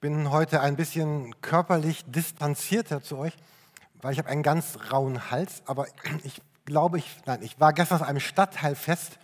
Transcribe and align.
bin 0.00 0.30
heute 0.30 0.60
ein 0.60 0.76
bisschen 0.76 1.34
körperlich 1.40 2.04
distanzierter 2.06 3.02
zu 3.02 3.18
euch, 3.18 3.32
weil 4.00 4.12
ich 4.12 4.18
habe 4.18 4.28
einen 4.28 4.42
ganz 4.42 4.78
rauen 4.92 5.30
Hals. 5.30 5.62
Aber 5.66 5.86
ich 6.24 6.40
glaube, 6.64 6.98
ich, 6.98 7.16
nein, 7.26 7.40
ich 7.42 7.58
war 7.58 7.72
gestern 7.72 8.00
auf 8.00 8.06
einem 8.06 8.20
Stadtteilfest, 8.20 9.18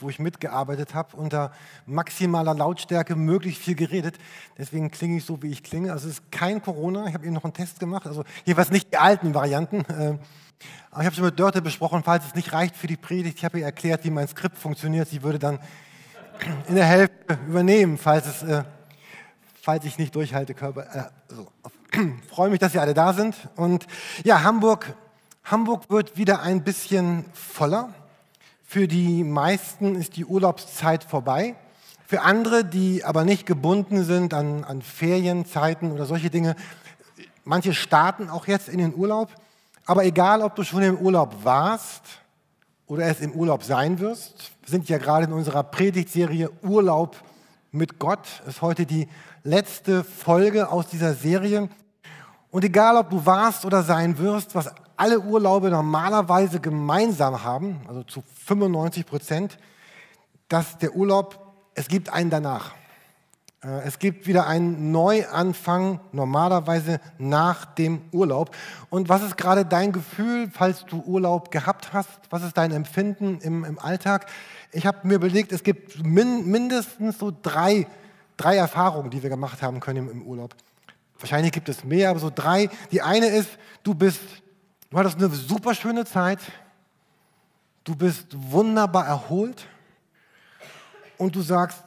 wo 0.00 0.08
ich 0.08 0.18
mitgearbeitet 0.18 0.94
habe, 0.94 1.16
unter 1.16 1.52
maximaler 1.86 2.54
Lautstärke, 2.54 3.16
möglichst 3.16 3.62
viel 3.62 3.74
geredet. 3.74 4.16
Deswegen 4.56 4.90
klinge 4.90 5.18
ich 5.18 5.24
so, 5.24 5.42
wie 5.42 5.50
ich 5.50 5.62
klinge. 5.62 5.92
Also 5.92 6.08
es 6.08 6.20
ist 6.20 6.32
kein 6.32 6.62
Corona. 6.62 7.06
Ich 7.06 7.14
habe 7.14 7.24
eben 7.24 7.34
noch 7.34 7.44
einen 7.44 7.52
Test 7.52 7.80
gemacht. 7.80 8.06
Also 8.06 8.24
jeweils 8.44 8.70
nicht 8.70 8.92
die 8.92 8.96
alten 8.96 9.34
Varianten. 9.34 9.84
Ähm, 9.90 10.18
aber 10.90 11.00
ich 11.00 11.06
habe 11.06 11.14
schon 11.14 11.24
mit 11.24 11.38
Dörte 11.38 11.62
besprochen, 11.62 12.02
falls 12.04 12.26
es 12.26 12.34
nicht 12.34 12.52
reicht 12.52 12.76
für 12.76 12.86
die 12.86 12.96
Predigt. 12.96 13.38
Ich 13.38 13.44
habe 13.44 13.60
ihr 13.60 13.64
erklärt, 13.64 14.04
wie 14.04 14.10
mein 14.10 14.26
Skript 14.26 14.56
funktioniert. 14.56 15.08
Sie 15.08 15.22
würde 15.22 15.38
dann 15.38 15.60
in 16.68 16.74
der 16.74 16.86
Hälfte 16.86 17.38
übernehmen, 17.46 17.98
falls 17.98 18.26
es 18.26 18.42
äh, 18.42 18.64
falls 19.68 19.84
ich 19.84 19.98
nicht 19.98 20.14
durchhalte, 20.14 20.54
Körper. 20.54 20.86
Äh, 20.96 21.02
so. 21.28 21.46
Freue 22.30 22.48
mich, 22.48 22.58
dass 22.58 22.72
Sie 22.72 22.78
alle 22.78 22.94
da 22.94 23.12
sind. 23.12 23.36
Und 23.54 23.86
ja, 24.24 24.42
Hamburg, 24.42 24.94
Hamburg 25.44 25.90
wird 25.90 26.16
wieder 26.16 26.40
ein 26.40 26.64
bisschen 26.64 27.26
voller. 27.34 27.92
Für 28.64 28.88
die 28.88 29.24
meisten 29.24 29.94
ist 29.94 30.16
die 30.16 30.24
Urlaubszeit 30.24 31.04
vorbei. 31.04 31.54
Für 32.06 32.22
andere, 32.22 32.64
die 32.64 33.04
aber 33.04 33.26
nicht 33.26 33.44
gebunden 33.44 34.04
sind 34.04 34.32
an, 34.32 34.64
an 34.64 34.80
Ferienzeiten 34.80 35.92
oder 35.92 36.06
solche 36.06 36.30
Dinge, 36.30 36.56
manche 37.44 37.74
starten 37.74 38.30
auch 38.30 38.46
jetzt 38.46 38.70
in 38.70 38.78
den 38.78 38.94
Urlaub. 38.94 39.28
Aber 39.84 40.02
egal, 40.06 40.40
ob 40.40 40.56
du 40.56 40.62
schon 40.62 40.82
im 40.82 40.96
Urlaub 40.96 41.44
warst 41.44 42.04
oder 42.86 43.04
es 43.04 43.20
im 43.20 43.32
Urlaub 43.32 43.62
sein 43.62 43.98
wirst, 43.98 44.50
wir 44.62 44.70
sind 44.70 44.88
ja 44.88 44.96
gerade 44.96 45.26
in 45.26 45.34
unserer 45.34 45.62
Predigtserie 45.62 46.48
Urlaub 46.62 47.16
mit 47.70 47.98
Gott, 47.98 48.26
ist 48.46 48.62
heute 48.62 48.86
die 48.86 49.08
letzte 49.42 50.04
Folge 50.04 50.70
aus 50.70 50.86
dieser 50.88 51.14
Serie. 51.14 51.68
Und 52.50 52.64
egal, 52.64 52.96
ob 52.96 53.10
du 53.10 53.24
warst 53.24 53.64
oder 53.64 53.82
sein 53.82 54.18
wirst, 54.18 54.54
was 54.54 54.72
alle 54.96 55.20
Urlaube 55.20 55.70
normalerweise 55.70 56.60
gemeinsam 56.60 57.44
haben, 57.44 57.80
also 57.86 58.02
zu 58.02 58.22
95 58.46 59.06
Prozent, 59.06 59.58
dass 60.48 60.78
der 60.78 60.94
Urlaub, 60.94 61.38
es 61.74 61.88
gibt 61.88 62.12
einen 62.12 62.30
danach. 62.30 62.72
Äh, 63.62 63.82
es 63.84 63.98
gibt 63.98 64.26
wieder 64.26 64.46
einen 64.46 64.92
Neuanfang, 64.92 66.00
normalerweise 66.12 67.00
nach 67.18 67.64
dem 67.64 68.02
Urlaub. 68.12 68.54
Und 68.90 69.08
was 69.08 69.22
ist 69.22 69.36
gerade 69.36 69.64
dein 69.64 69.92
Gefühl, 69.92 70.50
falls 70.52 70.84
du 70.86 71.02
Urlaub 71.02 71.50
gehabt 71.50 71.92
hast? 71.92 72.08
Was 72.30 72.42
ist 72.42 72.56
dein 72.56 72.72
Empfinden 72.72 73.38
im, 73.42 73.64
im 73.64 73.78
Alltag? 73.78 74.26
Ich 74.72 74.86
habe 74.86 75.06
mir 75.06 75.14
überlegt, 75.14 75.52
es 75.52 75.62
gibt 75.62 76.04
min, 76.04 76.50
mindestens 76.50 77.18
so 77.18 77.32
drei 77.42 77.86
drei 78.38 78.56
Erfahrungen, 78.56 79.10
die 79.10 79.22
wir 79.22 79.28
gemacht 79.28 79.60
haben 79.60 79.80
können 79.80 80.08
im, 80.08 80.22
Urlaub. 80.22 80.54
Wahrscheinlich 81.18 81.52
gibt 81.52 81.68
es 81.68 81.84
mehr, 81.84 82.10
aber 82.10 82.20
so 82.20 82.30
drei. 82.34 82.70
Die 82.90 83.02
eine 83.02 83.26
ist, 83.26 83.50
du 83.82 83.94
bist, 83.94 84.20
du 84.90 84.98
hattest 84.98 85.18
eine 85.18 85.28
super 85.28 85.74
schöne 85.74 86.06
Zeit, 86.06 86.38
du 87.84 87.94
bist 87.94 88.28
wunderbar 88.32 89.06
erholt 89.06 89.66
und 91.18 91.34
du 91.34 91.42
sagst, 91.42 91.82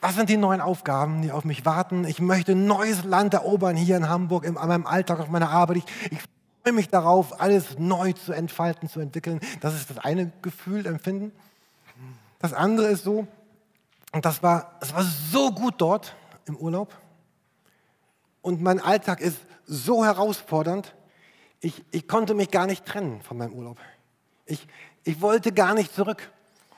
was 0.00 0.16
sind 0.16 0.28
die 0.28 0.36
neuen 0.36 0.60
Aufgaben, 0.60 1.22
die 1.22 1.32
auf 1.32 1.46
mich 1.46 1.64
warten? 1.64 2.04
Ich 2.04 2.20
möchte 2.20 2.52
ein 2.52 2.66
neues 2.66 3.04
Land 3.04 3.32
erobern 3.32 3.74
hier 3.74 3.96
in 3.96 4.08
Hamburg, 4.08 4.44
in 4.44 4.54
meinem 4.54 4.86
Alltag, 4.86 5.18
auf 5.18 5.28
meiner 5.28 5.48
Arbeit. 5.48 5.78
Ich, 5.78 5.84
ich 6.10 6.18
freue 6.62 6.74
mich 6.74 6.90
darauf, 6.90 7.40
alles 7.40 7.78
neu 7.78 8.12
zu 8.12 8.34
entfalten, 8.34 8.90
zu 8.90 9.00
entwickeln. 9.00 9.40
Das 9.62 9.74
ist 9.74 9.88
das 9.88 9.96
eine 9.96 10.30
Gefühl, 10.42 10.84
Empfinden. 10.84 11.32
Das 12.38 12.52
andere 12.52 12.88
ist 12.88 13.04
so, 13.04 13.26
und 14.14 14.24
das 14.24 14.44
war, 14.44 14.76
das 14.78 14.94
war 14.94 15.02
so 15.02 15.50
gut 15.50 15.74
dort 15.78 16.14
im 16.46 16.56
Urlaub. 16.56 16.96
Und 18.42 18.62
mein 18.62 18.80
Alltag 18.80 19.20
ist 19.20 19.38
so 19.66 20.04
herausfordernd. 20.04 20.94
Ich, 21.58 21.84
ich 21.90 22.06
konnte 22.06 22.34
mich 22.34 22.52
gar 22.52 22.66
nicht 22.66 22.86
trennen 22.86 23.22
von 23.22 23.38
meinem 23.38 23.54
Urlaub. 23.54 23.76
Ich, 24.46 24.68
ich 25.02 25.20
wollte 25.20 25.50
gar 25.50 25.74
nicht 25.74 25.92
zurück. 25.92 26.30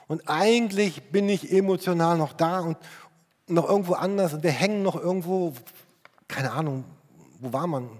Und 0.09 0.23
eigentlich 0.31 1.11
bin 1.11 1.29
ich 1.29 1.53
emotional 1.53 2.17
noch 2.17 2.33
da 2.33 2.61
und 2.61 2.79
noch 3.49 3.69
irgendwo 3.69 3.95
anders. 3.95 4.33
Und 4.33 4.43
wir 4.43 4.53
hängen 4.53 4.83
noch 4.83 4.97
irgendwo, 4.97 5.53
keine 6.29 6.53
Ahnung, 6.53 6.85
wo 7.41 7.53
war 7.53 7.67
man? 7.67 7.91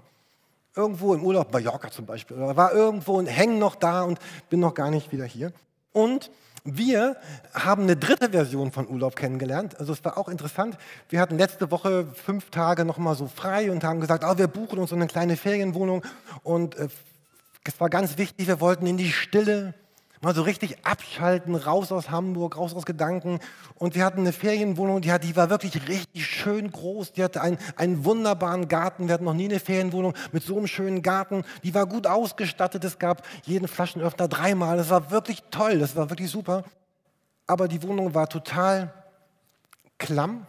Irgendwo 0.75 1.13
im 1.13 1.23
Urlaub, 1.23 1.53
Mallorca 1.53 1.91
zum 1.91 2.07
Beispiel. 2.07 2.37
Oder 2.37 2.57
war 2.57 2.71
irgendwo 2.73 3.13
und 3.13 3.27
hängen 3.27 3.59
noch 3.59 3.75
da 3.75 4.01
und 4.01 4.17
bin 4.49 4.61
noch 4.61 4.73
gar 4.73 4.89
nicht 4.89 5.11
wieder 5.11 5.25
hier. 5.25 5.53
Und 5.91 6.31
wir 6.67 7.15
haben 7.53 7.83
eine 7.83 7.95
dritte 7.95 8.31
Version 8.31 8.71
von 8.71 8.87
Urlaub 8.89 9.15
kennengelernt. 9.15 9.79
Also 9.79 9.93
es 9.93 10.03
war 10.03 10.17
auch 10.17 10.27
interessant. 10.27 10.77
Wir 11.09 11.21
hatten 11.21 11.37
letzte 11.37 11.71
Woche 11.71 12.05
fünf 12.13 12.49
Tage 12.49 12.83
noch 12.83 12.97
mal 12.97 13.15
so 13.15 13.27
frei 13.27 13.71
und 13.71 13.85
haben 13.85 14.01
gesagt, 14.01 14.25
oh, 14.27 14.37
wir 14.37 14.47
buchen 14.47 14.77
uns 14.77 14.91
eine 14.91 15.07
kleine 15.07 15.37
Ferienwohnung. 15.37 16.03
Und 16.43 16.75
äh, 16.75 16.89
es 17.63 17.79
war 17.79 17.89
ganz 17.89 18.17
wichtig, 18.17 18.47
wir 18.47 18.59
wollten 18.59 18.85
in 18.85 18.97
die 18.97 19.11
Stille, 19.11 19.73
mal 20.21 20.33
so 20.33 20.41
richtig 20.41 20.85
abschalten, 20.85 21.55
raus 21.55 21.91
aus 21.91 22.09
Hamburg, 22.09 22.57
raus 22.57 22.73
aus 22.73 22.85
Gedanken. 22.85 23.39
Und 23.75 23.95
wir 23.95 24.03
hatten 24.03 24.19
eine 24.19 24.33
Ferienwohnung, 24.33 25.01
die, 25.01 25.11
hat, 25.11 25.23
die 25.23 25.35
war 25.35 25.49
wirklich 25.49 25.87
richtig 25.87 26.25
schön 26.25 26.71
groß. 26.71 27.13
Die 27.13 27.23
hatte 27.23 27.41
einen, 27.41 27.57
einen 27.75 28.05
wunderbaren 28.05 28.67
Garten. 28.67 29.07
Wir 29.07 29.13
hatten 29.13 29.25
noch 29.25 29.33
nie 29.33 29.45
eine 29.45 29.59
Ferienwohnung 29.59 30.13
mit 30.31 30.43
so 30.43 30.57
einem 30.57 30.67
schönen 30.67 31.01
Garten. 31.01 31.43
Die 31.63 31.73
war 31.73 31.85
gut 31.85 32.07
ausgestattet. 32.07 32.83
Es 32.83 32.99
gab 32.99 33.25
jeden 33.43 33.67
Flaschenöffner 33.67 34.27
dreimal. 34.27 34.77
Das 34.77 34.89
war 34.89 35.11
wirklich 35.11 35.43
toll. 35.51 35.79
Das 35.79 35.95
war 35.95 36.09
wirklich 36.09 36.31
super. 36.31 36.63
Aber 37.45 37.67
die 37.67 37.81
Wohnung 37.83 38.13
war 38.13 38.27
total 38.27 38.93
klamm 39.97 40.45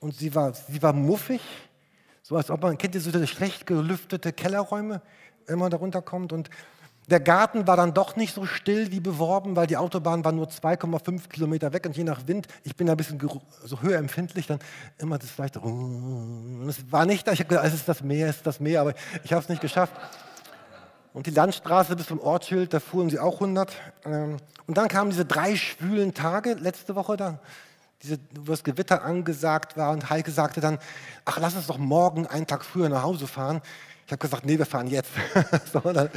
und 0.00 0.14
sie 0.14 0.34
war, 0.34 0.52
sie 0.54 0.82
war 0.82 0.92
muffig. 0.92 1.40
So 2.22 2.36
als 2.36 2.50
ob 2.50 2.62
man, 2.62 2.78
kennt 2.78 2.94
ihr 2.94 3.00
so 3.00 3.26
schlecht 3.26 3.66
gelüftete 3.66 4.32
Kellerräume, 4.32 5.02
wenn 5.46 5.58
man 5.58 5.70
da 5.70 5.76
runterkommt? 5.76 6.32
Und 6.32 6.50
der 7.08 7.20
Garten 7.20 7.66
war 7.66 7.76
dann 7.76 7.94
doch 7.94 8.16
nicht 8.16 8.34
so 8.34 8.46
still 8.46 8.92
wie 8.92 9.00
beworben, 9.00 9.56
weil 9.56 9.66
die 9.66 9.76
Autobahn 9.76 10.24
war 10.24 10.32
nur 10.32 10.46
2,5 10.46 11.28
Kilometer 11.28 11.72
weg 11.72 11.84
und 11.86 11.96
je 11.96 12.04
nach 12.04 12.26
Wind, 12.26 12.46
ich 12.62 12.76
bin 12.76 12.88
ein 12.88 12.96
bisschen 12.96 13.18
so 13.64 13.80
höherempfindlich, 13.80 14.46
dann 14.46 14.60
immer 14.98 15.18
das 15.18 15.36
leichte. 15.36 15.60
Es 16.68 16.92
war 16.92 17.04
nicht, 17.04 17.26
ich 17.26 17.40
habe 17.40 17.48
gedacht, 17.48 17.66
es 17.66 17.74
ist 17.74 17.88
das 17.88 18.02
Meer, 18.02 18.28
es 18.28 18.36
ist 18.36 18.46
das 18.46 18.60
Meer, 18.60 18.82
aber 18.82 18.94
ich 19.24 19.32
habe 19.32 19.42
es 19.42 19.48
nicht 19.48 19.60
geschafft. 19.60 19.94
Und 21.12 21.26
die 21.26 21.30
Landstraße 21.30 21.96
bis 21.96 22.06
zum 22.06 22.20
Ortsschild, 22.20 22.72
da 22.72 22.80
fuhren 22.80 23.10
sie 23.10 23.18
auch 23.18 23.34
100. 23.34 23.72
Ähm, 24.04 24.38
und 24.66 24.78
dann 24.78 24.88
kamen 24.88 25.10
diese 25.10 25.26
drei 25.26 25.56
schwülen 25.56 26.14
Tage 26.14 26.54
letzte 26.54 26.94
Woche 26.94 27.16
da, 27.16 27.38
wo 28.34 28.52
das 28.52 28.64
Gewitter 28.64 29.04
angesagt 29.04 29.76
war 29.76 29.90
und 29.90 30.08
Heike 30.08 30.30
sagte 30.30 30.60
dann, 30.60 30.78
ach, 31.24 31.38
lass 31.38 31.54
uns 31.54 31.66
doch 31.66 31.78
morgen 31.78 32.26
einen 32.26 32.46
Tag 32.46 32.64
früher 32.64 32.88
nach 32.88 33.02
Hause 33.02 33.26
fahren. 33.26 33.60
Ich 34.06 34.12
habe 34.12 34.18
gesagt, 34.18 34.44
nee, 34.44 34.58
wir 34.58 34.66
fahren 34.66 34.88
jetzt. 34.88 35.10
so, 35.72 35.80
dann 35.80 36.10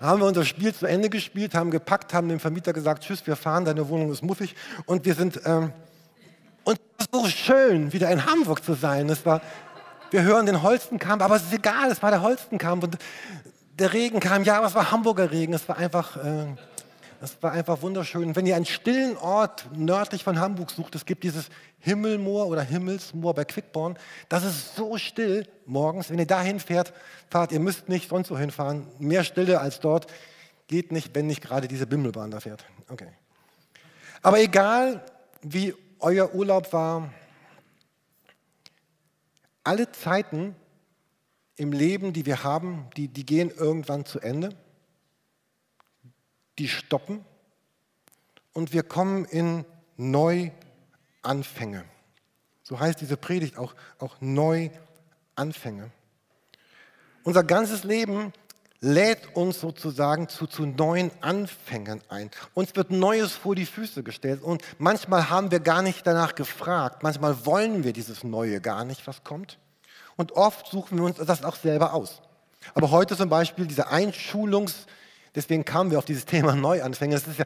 haben 0.00 0.20
wir 0.20 0.26
unser 0.26 0.44
Spiel 0.44 0.74
zu 0.74 0.86
Ende 0.86 1.10
gespielt, 1.10 1.54
haben 1.54 1.70
gepackt, 1.70 2.12
haben 2.14 2.28
dem 2.28 2.40
Vermieter 2.40 2.72
gesagt, 2.72 3.04
tschüss, 3.04 3.26
wir 3.26 3.36
fahren, 3.36 3.64
deine 3.64 3.88
Wohnung 3.88 4.10
ist 4.10 4.22
muffig. 4.22 4.54
Und 4.86 5.04
wir 5.04 5.14
sind, 5.14 5.40
ähm, 5.44 5.72
und 6.64 6.80
es 6.98 7.06
war 7.12 7.20
so 7.22 7.28
schön, 7.28 7.92
wieder 7.92 8.10
in 8.10 8.26
Hamburg 8.26 8.64
zu 8.64 8.74
sein. 8.74 9.08
Es 9.08 9.24
war, 9.24 9.40
wir 10.10 10.22
hören 10.22 10.46
den 10.46 10.62
Holstenkamp, 10.62 11.22
aber 11.22 11.36
es 11.36 11.42
ist 11.42 11.52
egal, 11.52 11.90
es 11.90 12.02
war 12.02 12.10
der 12.10 12.22
Holstenkamp. 12.22 12.84
Und 12.84 12.98
der 13.78 13.92
Regen 13.92 14.20
kam, 14.20 14.42
ja, 14.44 14.58
aber 14.58 14.66
es 14.66 14.74
war 14.74 14.90
Hamburger 14.90 15.30
Regen. 15.30 15.54
Es 15.54 15.68
war 15.68 15.76
einfach... 15.76 16.16
Äh, 16.16 16.46
das 17.26 17.42
war 17.42 17.50
einfach 17.50 17.82
wunderschön. 17.82 18.36
Wenn 18.36 18.46
ihr 18.46 18.54
einen 18.54 18.66
stillen 18.66 19.16
Ort 19.16 19.68
nördlich 19.76 20.22
von 20.22 20.38
Hamburg 20.38 20.70
sucht, 20.70 20.94
es 20.94 21.06
gibt 21.06 21.24
dieses 21.24 21.48
Himmelmoor 21.80 22.46
oder 22.46 22.62
Himmelsmoor 22.62 23.34
bei 23.34 23.44
Quickborn. 23.44 23.98
Das 24.28 24.44
ist 24.44 24.76
so 24.76 24.96
still 24.96 25.44
morgens. 25.64 26.08
Wenn 26.08 26.20
ihr 26.20 26.26
dahin 26.26 26.60
fährt, 26.60 26.92
fahrt, 27.28 27.50
ihr 27.50 27.58
müsst 27.58 27.88
nicht 27.88 28.08
sonst 28.08 28.28
so 28.28 28.38
hinfahren. 28.38 28.86
Mehr 29.00 29.24
Stille 29.24 29.60
als 29.60 29.80
dort 29.80 30.06
geht 30.68 30.92
nicht, 30.92 31.16
wenn 31.16 31.26
nicht 31.26 31.42
gerade 31.42 31.66
diese 31.66 31.88
Bimmelbahn 31.88 32.30
da 32.30 32.38
fährt. 32.38 32.64
Okay. 32.88 33.08
Aber 34.22 34.38
egal, 34.38 35.04
wie 35.42 35.74
euer 35.98 36.32
Urlaub 36.32 36.72
war, 36.72 37.12
alle 39.64 39.90
Zeiten 39.90 40.54
im 41.56 41.72
Leben, 41.72 42.12
die 42.12 42.24
wir 42.24 42.44
haben, 42.44 42.86
die, 42.96 43.08
die 43.08 43.26
gehen 43.26 43.50
irgendwann 43.50 44.04
zu 44.04 44.20
Ende 44.20 44.50
die 46.58 46.68
stoppen 46.68 47.24
und 48.52 48.72
wir 48.72 48.82
kommen 48.82 49.24
in 49.26 49.64
Neuanfänge. 49.96 51.84
So 52.62 52.80
heißt 52.80 53.00
diese 53.00 53.16
Predigt 53.16 53.58
auch, 53.58 53.74
auch 53.98 54.16
Neuanfänge. 54.20 55.90
Unser 57.22 57.44
ganzes 57.44 57.84
Leben 57.84 58.32
lädt 58.80 59.34
uns 59.36 59.60
sozusagen 59.60 60.28
zu, 60.28 60.46
zu 60.46 60.66
neuen 60.66 61.10
Anfängen 61.20 62.00
ein. 62.08 62.30
Uns 62.54 62.74
wird 62.76 62.90
Neues 62.90 63.32
vor 63.32 63.54
die 63.54 63.66
Füße 63.66 64.02
gestellt 64.02 64.42
und 64.42 64.62
manchmal 64.78 65.30
haben 65.30 65.50
wir 65.50 65.60
gar 65.60 65.82
nicht 65.82 66.06
danach 66.06 66.34
gefragt. 66.34 67.02
Manchmal 67.02 67.46
wollen 67.46 67.84
wir 67.84 67.92
dieses 67.92 68.24
Neue 68.24 68.60
gar 68.60 68.84
nicht, 68.84 69.06
was 69.06 69.24
kommt. 69.24 69.58
Und 70.16 70.32
oft 70.32 70.66
suchen 70.68 70.98
wir 70.98 71.04
uns 71.04 71.18
das 71.18 71.44
auch 71.44 71.56
selber 71.56 71.92
aus. 71.92 72.22
Aber 72.74 72.90
heute 72.90 73.16
zum 73.16 73.28
Beispiel 73.28 73.66
diese 73.66 73.88
Einschulungs- 73.88 74.86
deswegen 75.36 75.64
kamen 75.64 75.90
wir 75.92 75.98
auf 75.98 76.04
dieses 76.04 76.24
Thema 76.24 76.56
Neuanfänge. 76.56 77.14
Es 77.14 77.28
ist 77.28 77.38
ja 77.38 77.44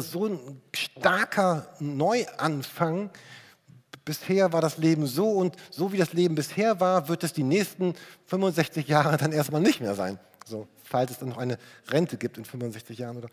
so 0.00 0.26
ein 0.26 0.62
starker 0.74 1.66
Neuanfang, 1.80 3.10
bisher 4.06 4.52
war 4.54 4.62
das 4.62 4.78
Leben 4.78 5.06
so 5.06 5.28
und 5.28 5.56
so 5.70 5.92
wie 5.92 5.98
das 5.98 6.14
Leben 6.14 6.34
bisher 6.34 6.80
war, 6.80 7.08
wird 7.08 7.24
es 7.24 7.34
die 7.34 7.42
nächsten 7.42 7.94
65 8.26 8.88
Jahre 8.88 9.18
dann 9.18 9.32
erstmal 9.32 9.60
nicht 9.60 9.82
mehr 9.82 9.94
sein. 9.94 10.18
So, 10.46 10.68
falls 10.84 11.10
es 11.10 11.18
dann 11.18 11.28
noch 11.28 11.38
eine 11.38 11.58
Rente 11.88 12.16
gibt 12.16 12.38
in 12.38 12.44
65 12.46 12.98
Jahren 12.98 13.18
oder. 13.18 13.28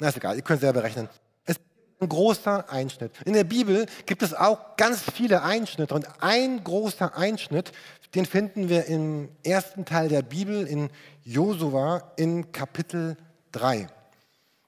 Na, 0.00 0.08
ist 0.08 0.16
egal, 0.16 0.36
ihr 0.36 0.42
könnt 0.42 0.60
selber 0.60 0.82
rechnen. 0.82 1.08
Ein 2.00 2.08
großer 2.08 2.70
Einschnitt. 2.70 3.12
In 3.26 3.34
der 3.34 3.44
Bibel 3.44 3.84
gibt 4.06 4.22
es 4.22 4.32
auch 4.32 4.76
ganz 4.76 5.02
viele 5.02 5.42
Einschnitte 5.42 5.94
und 5.94 6.06
ein 6.22 6.64
großer 6.64 7.14
Einschnitt, 7.14 7.72
den 8.14 8.24
finden 8.24 8.70
wir 8.70 8.86
im 8.86 9.28
ersten 9.44 9.84
Teil 9.84 10.08
der 10.08 10.22
Bibel 10.22 10.66
in 10.66 10.88
Josua 11.24 12.12
in 12.16 12.52
Kapitel 12.52 13.18
3. 13.52 13.86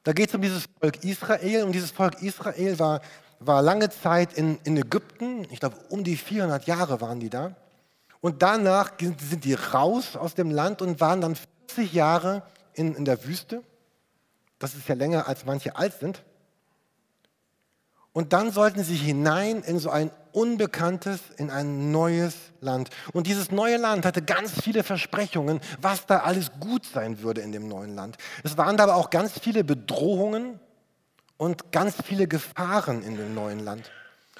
Da 0.04 0.12
geht 0.12 0.28
es 0.28 0.34
um 0.34 0.42
dieses 0.42 0.64
Volk 0.78 1.02
Israel 1.04 1.64
und 1.64 1.72
dieses 1.72 1.90
Volk 1.90 2.20
Israel 2.20 2.78
war, 2.78 3.00
war 3.40 3.62
lange 3.62 3.88
Zeit 3.88 4.34
in, 4.34 4.58
in 4.64 4.76
Ägypten, 4.76 5.46
ich 5.50 5.58
glaube 5.58 5.76
um 5.88 6.04
die 6.04 6.18
400 6.18 6.66
Jahre 6.66 7.00
waren 7.00 7.18
die 7.18 7.30
da. 7.30 7.56
Und 8.20 8.42
danach 8.42 8.92
sind 8.98 9.44
die 9.44 9.54
raus 9.54 10.16
aus 10.16 10.34
dem 10.34 10.50
Land 10.50 10.82
und 10.82 11.00
waren 11.00 11.22
dann 11.22 11.36
40 11.68 11.94
Jahre 11.94 12.42
in, 12.74 12.94
in 12.94 13.06
der 13.06 13.24
Wüste. 13.24 13.62
Das 14.58 14.74
ist 14.74 14.86
ja 14.86 14.94
länger, 14.94 15.26
als 15.28 15.46
manche 15.46 15.76
alt 15.76 15.94
sind. 15.98 16.22
Und 18.12 18.34
dann 18.34 18.50
sollten 18.52 18.84
sie 18.84 18.96
hinein 18.96 19.62
in 19.62 19.78
so 19.78 19.88
ein 19.88 20.10
unbekanntes, 20.32 21.20
in 21.38 21.50
ein 21.50 21.90
neues 21.92 22.34
Land. 22.60 22.90
Und 23.12 23.26
dieses 23.26 23.50
neue 23.50 23.78
Land 23.78 24.04
hatte 24.04 24.22
ganz 24.22 24.52
viele 24.60 24.82
Versprechungen, 24.82 25.60
was 25.80 26.06
da 26.06 26.18
alles 26.18 26.50
gut 26.60 26.84
sein 26.84 27.22
würde 27.22 27.40
in 27.40 27.52
dem 27.52 27.68
neuen 27.68 27.94
Land. 27.94 28.18
Es 28.44 28.58
waren 28.58 28.78
aber 28.80 28.96
auch 28.96 29.10
ganz 29.10 29.38
viele 29.38 29.64
Bedrohungen 29.64 30.60
und 31.38 31.72
ganz 31.72 31.96
viele 32.04 32.28
Gefahren 32.28 33.02
in 33.02 33.16
dem 33.16 33.34
neuen 33.34 33.60
Land. 33.60 33.90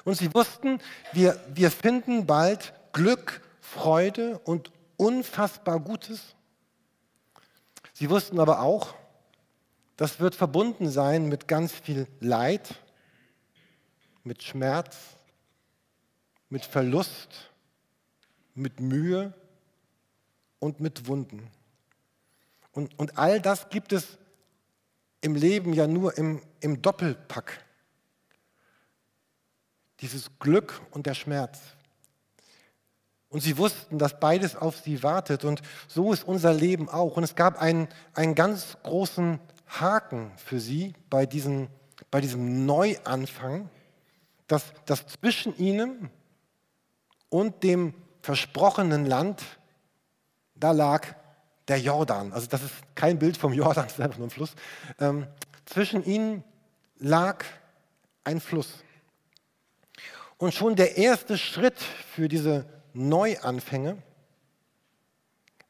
Und 0.05 0.17
sie 0.17 0.33
wussten, 0.33 0.79
wir, 1.11 1.39
wir 1.53 1.71
finden 1.71 2.27
bald 2.27 2.73
Glück, 2.91 3.41
Freude 3.59 4.39
und 4.43 4.71
unfassbar 4.97 5.79
Gutes. 5.79 6.35
Sie 7.93 8.09
wussten 8.09 8.39
aber 8.39 8.61
auch, 8.61 8.93
das 9.97 10.19
wird 10.19 10.35
verbunden 10.35 10.89
sein 10.89 11.27
mit 11.27 11.47
ganz 11.47 11.71
viel 11.71 12.07
Leid 12.19 12.75
mit 14.23 14.43
Schmerz, 14.43 14.97
mit 16.49 16.65
Verlust, 16.65 17.51
mit 18.55 18.79
Mühe 18.79 19.33
und 20.59 20.79
mit 20.79 21.07
Wunden. 21.07 21.49
Und, 22.71 22.97
und 22.97 23.17
all 23.17 23.41
das 23.41 23.69
gibt 23.69 23.93
es 23.93 24.17
im 25.21 25.35
Leben 25.35 25.73
ja 25.73 25.87
nur 25.87 26.17
im, 26.17 26.41
im 26.59 26.81
Doppelpack. 26.81 27.63
Dieses 30.01 30.29
Glück 30.39 30.81
und 30.91 31.05
der 31.05 31.13
Schmerz. 31.13 31.59
Und 33.29 33.41
sie 33.41 33.57
wussten, 33.57 33.97
dass 33.97 34.19
beides 34.19 34.55
auf 34.55 34.77
sie 34.77 35.01
wartet. 35.01 35.43
Und 35.43 35.61
so 35.87 36.13
ist 36.13 36.23
unser 36.23 36.53
Leben 36.53 36.89
auch. 36.89 37.17
Und 37.17 37.23
es 37.23 37.35
gab 37.35 37.59
einen, 37.59 37.87
einen 38.13 38.35
ganz 38.35 38.77
großen 38.83 39.39
Haken 39.67 40.31
für 40.35 40.59
sie 40.59 40.93
bei, 41.09 41.25
diesen, 41.25 41.67
bei 42.11 42.21
diesem 42.21 42.65
Neuanfang 42.65 43.69
dass, 44.47 44.73
dass 44.85 45.07
zwischen 45.07 45.57
ihnen 45.57 46.09
und 47.29 47.63
dem 47.63 47.93
versprochenen 48.21 49.05
Land, 49.05 49.43
da 50.55 50.71
lag 50.71 51.15
der 51.67 51.79
Jordan. 51.79 52.31
Also 52.33 52.47
das 52.47 52.63
ist 52.63 52.73
kein 52.95 53.19
Bild 53.19 53.37
vom 53.37 53.53
Jordan, 53.61 53.85
das 53.85 53.93
ist 53.93 54.01
einfach 54.01 54.17
nur 54.17 54.27
ein 54.27 54.31
Fluss. 54.31 54.53
Ähm, 54.99 55.27
zwischen 55.65 56.03
ihnen 56.03 56.43
lag 56.99 57.43
ein 58.23 58.39
Fluss. 58.39 58.83
Und 60.37 60.53
schon 60.53 60.75
der 60.75 60.97
erste 60.97 61.37
Schritt 61.37 61.79
für 61.79 62.27
diese 62.27 62.65
Neuanfänge 62.93 63.97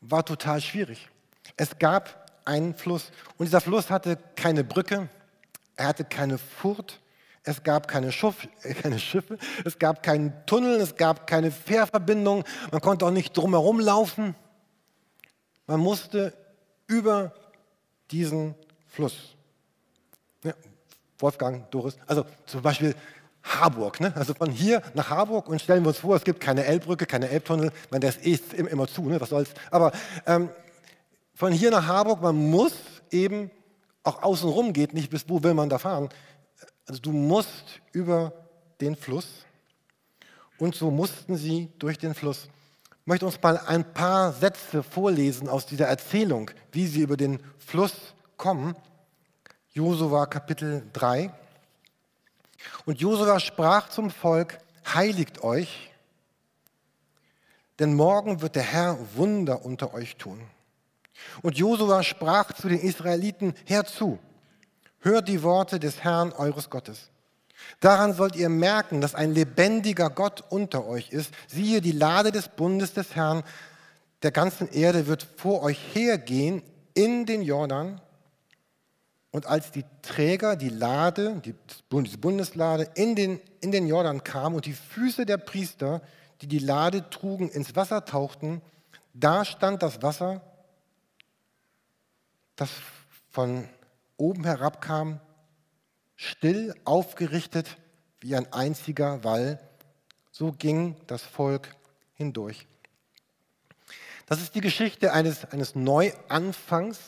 war 0.01 0.25
total 0.25 0.61
schwierig. 0.61 1.09
Es 1.57 1.77
gab 1.77 2.31
einen 2.45 2.75
Fluss 2.75 3.11
und 3.37 3.45
dieser 3.45 3.61
Fluss 3.61 3.89
hatte 3.89 4.17
keine 4.35 4.63
Brücke, 4.63 5.09
er 5.75 5.87
hatte 5.87 6.03
keine 6.03 6.37
Furt, 6.37 6.99
es 7.43 7.63
gab 7.63 7.87
keine, 7.87 8.11
Schuff, 8.11 8.47
keine, 8.81 8.99
Schiffe, 8.99 9.37
es 9.65 9.77
gab 9.77 10.01
keinen 10.01 10.33
Tunnel, 10.45 10.79
es 10.79 10.95
gab 10.95 11.27
keine 11.27 11.51
Fährverbindung, 11.51 12.43
man 12.71 12.81
konnte 12.81 13.05
auch 13.05 13.11
nicht 13.11 13.35
drumherum 13.35 13.79
laufen. 13.79 14.35
Man 15.67 15.79
musste 15.79 16.33
über 16.87 17.33
diesen 18.11 18.55
Fluss. 18.87 19.35
Ja, 20.43 20.53
Wolfgang, 21.19 21.69
Doris, 21.71 21.97
also 22.07 22.25
zum 22.45 22.61
Beispiel 22.61 22.95
Harburg, 23.43 23.99
ne? 23.99 24.13
also 24.15 24.33
von 24.33 24.49
hier 24.49 24.81
nach 24.93 25.09
Harburg 25.09 25.47
und 25.49 25.61
stellen 25.61 25.83
wir 25.83 25.89
uns 25.89 25.99
vor, 25.99 26.15
es 26.15 26.23
gibt 26.23 26.39
keine 26.39 26.63
Elbbrücke, 26.63 27.05
keine 27.05 27.29
Elbtunnel, 27.29 27.71
man, 27.89 27.99
der 27.99 28.11
ist 28.11 28.25
eh 28.25 28.39
immer 28.57 28.87
zu, 28.87 29.03
ne? 29.03 29.19
was 29.19 29.29
soll's. 29.29 29.49
Aber 29.69 29.91
ähm, 30.25 30.49
von 31.33 31.51
hier 31.51 31.71
nach 31.71 31.87
Harburg, 31.87 32.21
man 32.21 32.35
muss 32.35 32.73
eben 33.11 33.51
auch 34.03 34.23
außenrum 34.23 34.73
geht, 34.73 34.93
nicht 34.93 35.09
bis 35.09 35.27
wo 35.27 35.43
will 35.43 35.53
man 35.53 35.69
da 35.69 35.77
fahren, 35.77 36.09
also 36.87 37.01
du 37.01 37.11
musst 37.11 37.81
über 37.91 38.33
den 38.81 38.95
Fluss. 38.95 39.45
Und 40.57 40.75
so 40.75 40.91
mussten 40.91 41.35
sie 41.35 41.69
durch 41.79 41.97
den 41.97 42.13
Fluss. 42.13 42.47
Ich 43.01 43.07
möchte 43.07 43.25
uns 43.25 43.41
mal 43.41 43.57
ein 43.57 43.93
paar 43.93 44.31
Sätze 44.31 44.83
vorlesen 44.83 45.49
aus 45.49 45.65
dieser 45.65 45.87
Erzählung, 45.87 46.51
wie 46.71 46.87
sie 46.87 47.01
über 47.01 47.17
den 47.17 47.39
Fluss 47.57 48.13
kommen. 48.37 48.75
Josua 49.71 50.25
Kapitel 50.25 50.87
3. 50.93 51.33
Und 52.85 53.01
Josua 53.01 53.39
sprach 53.39 53.89
zum 53.89 54.09
Volk, 54.09 54.59
heiligt 54.93 55.43
euch, 55.43 55.91
denn 57.79 57.93
morgen 57.95 58.41
wird 58.41 58.55
der 58.55 58.63
Herr 58.63 58.97
Wunder 59.15 59.65
unter 59.65 59.93
euch 59.93 60.15
tun. 60.15 60.39
Und 61.41 61.57
Josua 61.57 62.03
sprach 62.03 62.53
zu 62.53 62.69
den 62.69 62.79
Israeliten, 62.79 63.53
herzu, 63.65 64.19
Hört 65.03 65.27
die 65.27 65.43
Worte 65.43 65.79
des 65.81 66.03
Herrn 66.03 66.31
eures 66.31 66.69
Gottes. 66.69 67.09
Daran 67.81 68.13
sollt 68.13 68.37
ihr 68.37 68.47
merken, 68.47 69.01
dass 69.01 69.15
ein 69.15 69.33
lebendiger 69.33 70.09
Gott 70.09 70.43
unter 70.49 70.87
euch 70.87 71.11
ist. 71.11 71.33
Siehe, 71.47 71.81
die 71.81 71.91
Lade 71.91 72.31
des 72.31 72.47
Bundes 72.47 72.93
des 72.93 73.13
Herrn 73.13 73.43
der 74.21 74.31
ganzen 74.31 74.71
Erde 74.71 75.05
wird 75.07 75.27
vor 75.35 75.61
euch 75.61 75.77
hergehen 75.93 76.63
in 76.93 77.25
den 77.25 77.41
Jordan. 77.41 77.99
Und 79.31 79.45
als 79.45 79.71
die 79.71 79.83
Träger, 80.01 80.55
die 80.55 80.69
Lade, 80.69 81.41
die 81.43 81.53
Bundeslade, 81.89 82.89
in 82.95 83.15
den, 83.15 83.41
in 83.59 83.73
den 83.73 83.87
Jordan 83.87 84.23
kamen 84.23 84.55
und 84.55 84.65
die 84.65 84.73
Füße 84.73 85.25
der 85.25 85.37
Priester, 85.37 86.01
die 86.41 86.47
die 86.47 86.59
Lade 86.59 87.09
trugen, 87.09 87.49
ins 87.49 87.75
Wasser 87.75 88.05
tauchten, 88.05 88.61
da 89.13 89.43
stand 89.43 89.83
das 89.83 90.01
Wasser, 90.01 90.41
das 92.55 92.69
von 93.31 93.67
oben 94.17 94.43
herabkam, 94.43 95.19
still 96.15 96.73
aufgerichtet 96.85 97.77
wie 98.19 98.35
ein 98.35 98.51
einziger 98.53 99.23
Wall. 99.23 99.59
So 100.31 100.51
ging 100.51 100.95
das 101.07 101.21
Volk 101.21 101.75
hindurch. 102.13 102.67
Das 104.25 104.41
ist 104.41 104.55
die 104.55 104.61
Geschichte 104.61 105.13
eines, 105.13 105.45
eines 105.45 105.75
Neuanfangs 105.75 106.99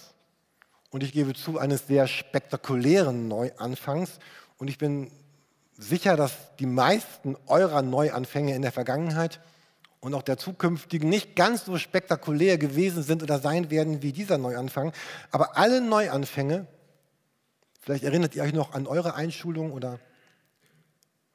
und 0.89 1.03
ich 1.03 1.11
gebe 1.11 1.33
zu, 1.33 1.57
eines 1.57 1.87
sehr 1.87 2.07
spektakulären 2.07 3.27
Neuanfangs. 3.27 4.19
Und 4.57 4.69
ich 4.69 4.77
bin 4.77 5.11
sicher, 5.77 6.15
dass 6.15 6.55
die 6.57 6.65
meisten 6.65 7.35
eurer 7.47 7.81
Neuanfänge 7.81 8.55
in 8.55 8.61
der 8.61 8.71
Vergangenheit 8.71 9.39
und 9.99 10.13
auch 10.13 10.21
der 10.21 10.37
zukünftigen 10.37 11.09
nicht 11.09 11.35
ganz 11.35 11.65
so 11.65 11.77
spektakulär 11.77 12.57
gewesen 12.57 13.03
sind 13.03 13.23
oder 13.23 13.39
sein 13.39 13.71
werden 13.71 14.01
wie 14.01 14.11
dieser 14.11 14.37
Neuanfang. 14.37 14.93
Aber 15.31 15.57
alle 15.57 15.81
Neuanfänge 15.81 16.67
Vielleicht 17.85 18.03
erinnert 18.03 18.33
ihr 18.33 18.41
euch 18.41 18.53
noch 18.53 18.73
an 18.73 18.87
eure 18.87 19.13
Einschulung 19.13 19.71
oder 19.71 19.99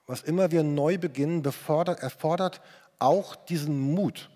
was 0.08 0.22
immer 0.22 0.50
wir 0.50 0.64
neu 0.64 0.98
beginnen, 0.98 1.42
befordert, 1.42 2.00
erfordert 2.00 2.60
auch 2.98 3.36
diesen 3.36 3.78
Mut 3.78 4.28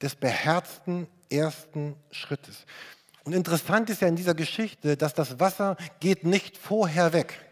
des 0.00 0.14
beherzten 0.14 1.08
ersten 1.28 1.96
Schrittes. 2.12 2.66
Und 3.24 3.32
interessant 3.32 3.90
ist 3.90 4.00
ja 4.00 4.06
in 4.06 4.14
dieser 4.14 4.34
Geschichte, 4.34 4.96
dass 4.96 5.12
das 5.12 5.40
Wasser 5.40 5.76
geht 5.98 6.22
nicht 6.22 6.56
vorher 6.56 7.12
weg. 7.12 7.44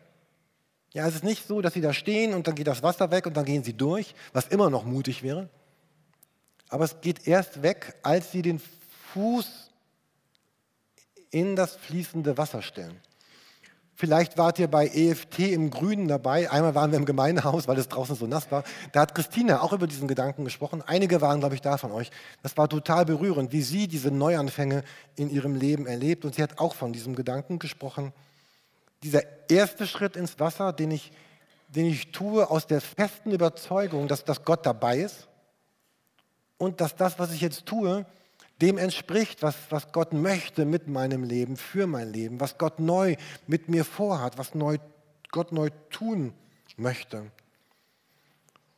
Ja, 0.92 1.08
es 1.08 1.16
ist 1.16 1.24
nicht 1.24 1.48
so, 1.48 1.60
dass 1.60 1.74
sie 1.74 1.80
da 1.80 1.92
stehen 1.92 2.34
und 2.34 2.46
dann 2.46 2.54
geht 2.54 2.68
das 2.68 2.84
Wasser 2.84 3.10
weg 3.10 3.26
und 3.26 3.36
dann 3.36 3.46
gehen 3.46 3.64
sie 3.64 3.72
durch, 3.72 4.14
was 4.32 4.46
immer 4.46 4.70
noch 4.70 4.84
mutig 4.84 5.24
wäre. 5.24 5.48
Aber 6.68 6.84
es 6.84 7.00
geht 7.00 7.26
erst 7.26 7.64
weg, 7.64 7.96
als 8.04 8.30
sie 8.30 8.42
den 8.42 8.60
Fuß 9.12 9.63
in 11.34 11.56
das 11.56 11.76
fließende 11.76 12.38
Wasser 12.38 12.62
stellen. 12.62 12.98
Vielleicht 13.96 14.38
wart 14.38 14.58
ihr 14.58 14.68
bei 14.68 14.88
EFT 14.88 15.38
im 15.40 15.70
Grünen 15.70 16.08
dabei. 16.08 16.50
Einmal 16.50 16.74
waren 16.74 16.90
wir 16.90 16.98
im 16.98 17.04
Gemeindehaus, 17.04 17.68
weil 17.68 17.78
es 17.78 17.88
draußen 17.88 18.16
so 18.16 18.26
nass 18.26 18.50
war. 18.50 18.64
Da 18.92 19.02
hat 19.02 19.14
Christina 19.14 19.60
auch 19.60 19.72
über 19.72 19.86
diesen 19.86 20.08
Gedanken 20.08 20.44
gesprochen. 20.44 20.82
Einige 20.84 21.20
waren, 21.20 21.38
glaube 21.38 21.54
ich, 21.54 21.60
da 21.60 21.76
von 21.76 21.92
euch. 21.92 22.10
Das 22.42 22.56
war 22.56 22.68
total 22.68 23.04
berührend, 23.04 23.52
wie 23.52 23.62
sie 23.62 23.86
diese 23.86 24.10
Neuanfänge 24.10 24.82
in 25.14 25.30
ihrem 25.30 25.54
Leben 25.54 25.86
erlebt. 25.86 26.24
Und 26.24 26.34
sie 26.34 26.42
hat 26.42 26.58
auch 26.58 26.74
von 26.74 26.92
diesem 26.92 27.14
Gedanken 27.14 27.60
gesprochen. 27.60 28.12
Dieser 29.04 29.22
erste 29.48 29.86
Schritt 29.86 30.16
ins 30.16 30.40
Wasser, 30.40 30.72
den 30.72 30.90
ich 30.90 31.12
den 31.74 31.86
ich 31.86 32.12
tue 32.12 32.48
aus 32.48 32.66
der 32.66 32.80
festen 32.80 33.32
Überzeugung, 33.32 34.06
dass, 34.06 34.24
dass 34.24 34.44
Gott 34.44 34.64
dabei 34.64 34.98
ist 34.98 35.26
und 36.56 36.80
dass 36.80 36.94
das, 36.94 37.18
was 37.18 37.32
ich 37.32 37.40
jetzt 37.40 37.66
tue, 37.66 38.06
dem 38.60 38.78
entspricht, 38.78 39.42
was, 39.42 39.56
was 39.70 39.92
Gott 39.92 40.12
möchte 40.12 40.64
mit 40.64 40.86
meinem 40.86 41.24
Leben, 41.24 41.56
für 41.56 41.86
mein 41.86 42.12
Leben, 42.12 42.40
was 42.40 42.58
Gott 42.58 42.78
neu 42.78 43.16
mit 43.46 43.68
mir 43.68 43.84
vorhat, 43.84 44.38
was 44.38 44.54
neu, 44.54 44.78
Gott 45.30 45.52
neu 45.52 45.70
tun 45.90 46.32
möchte. 46.76 47.30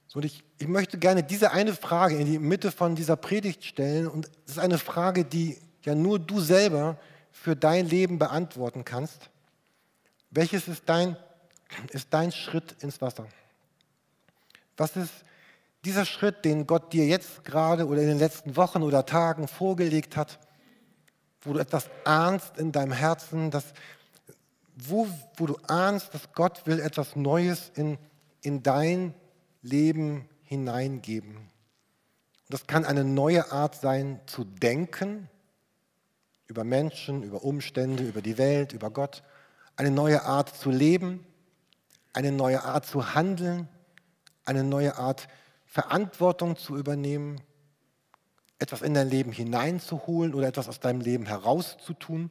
So, 0.07 0.19
und 0.19 0.25
ich, 0.25 0.43
ich 0.59 0.69
möchte 0.69 0.99
gerne 0.99 1.23
diese 1.23 1.53
eine 1.53 1.75
Frage 1.75 2.17
in 2.17 2.27
die 2.27 2.39
Mitte 2.39 2.73
von 2.73 2.95
dieser 2.95 3.17
Predigt 3.17 3.65
stellen. 3.65 4.09
Und 4.09 4.31
es 4.47 4.53
ist 4.53 4.59
eine 4.59 4.79
Frage, 4.79 5.25
die 5.25 5.59
ja 5.83 5.95
nur 5.95 6.19
du 6.19 6.41
selber 6.41 6.99
für 7.31 7.55
dein 7.55 7.87
Leben 7.87 8.19
beantworten 8.19 8.85
kannst. 8.85 9.31
Welches 10.31 10.69
ist 10.69 10.85
dein, 10.87 11.17
ist 11.91 12.09
dein 12.11 12.33
Schritt 12.33 12.77
ins 12.81 13.01
Wasser? 13.01 13.27
Was 14.77 14.97
ist 14.97 15.13
dieser 15.87 16.05
Schritt, 16.05 16.45
den 16.45 16.67
Gott 16.67 16.93
dir 16.93 17.07
jetzt 17.07 17.45
gerade 17.45 17.87
oder 17.87 18.03
in 18.03 18.09
den 18.09 18.19
letzten 18.19 18.57
Wochen 18.57 18.83
oder 18.83 19.07
Tagen 19.07 19.47
vorgelegt 19.47 20.17
hat, 20.17 20.41
wo 21.43 21.53
du 21.53 21.61
etwas 21.61 21.89
ahnst 22.05 22.59
in 22.59 22.73
deinem 22.73 22.93
Herzen, 22.93 23.53
dass, 23.53 23.73
wo, 24.75 25.07
wo 25.37 25.47
du 25.47 25.57
ahnst, 25.69 26.13
dass 26.13 26.33
Gott 26.33 26.67
will 26.67 26.81
etwas 26.81 27.15
Neues 27.15 27.71
in, 27.77 27.99
in 28.43 28.65
dein 28.65 29.15
Leben 29.63 30.29
hineingeben. 30.43 31.51
Das 32.49 32.67
kann 32.67 32.85
eine 32.85 33.05
neue 33.05 33.53
Art 33.53 33.77
sein 33.77 34.21
zu 34.27 34.43
denken 34.45 35.29
über 36.49 36.65
Menschen, 36.65 37.23
über 37.23 37.45
Umstände, 37.45 38.03
über 38.03 38.23
die 38.23 38.39
Welt, 38.39 38.73
über 38.73 38.91
Gott. 38.91 39.23
Eine 39.77 39.93
neue 39.93 40.25
Art 40.25 40.49
zu 40.49 40.71
leben, 40.71 41.25
eine 42.13 42.33
neue 42.33 42.65
Art 42.65 42.87
zu 42.87 43.15
handeln, 43.15 43.69
eine 44.45 44.65
neue 44.65 44.97
Art 44.97 45.21
zu 45.21 45.29
Verantwortung 45.77 46.57
zu 46.57 46.75
übernehmen, 46.79 47.39
etwas 48.59 48.81
in 48.81 48.95
dein 48.95 49.11
Leben 49.11 49.31
hineinzuholen 49.31 50.33
oder 50.33 50.49
etwas 50.49 50.71
aus 50.71 50.81
deinem 50.81 51.03
Leben 51.03 51.27
herauszutun. 51.27 52.31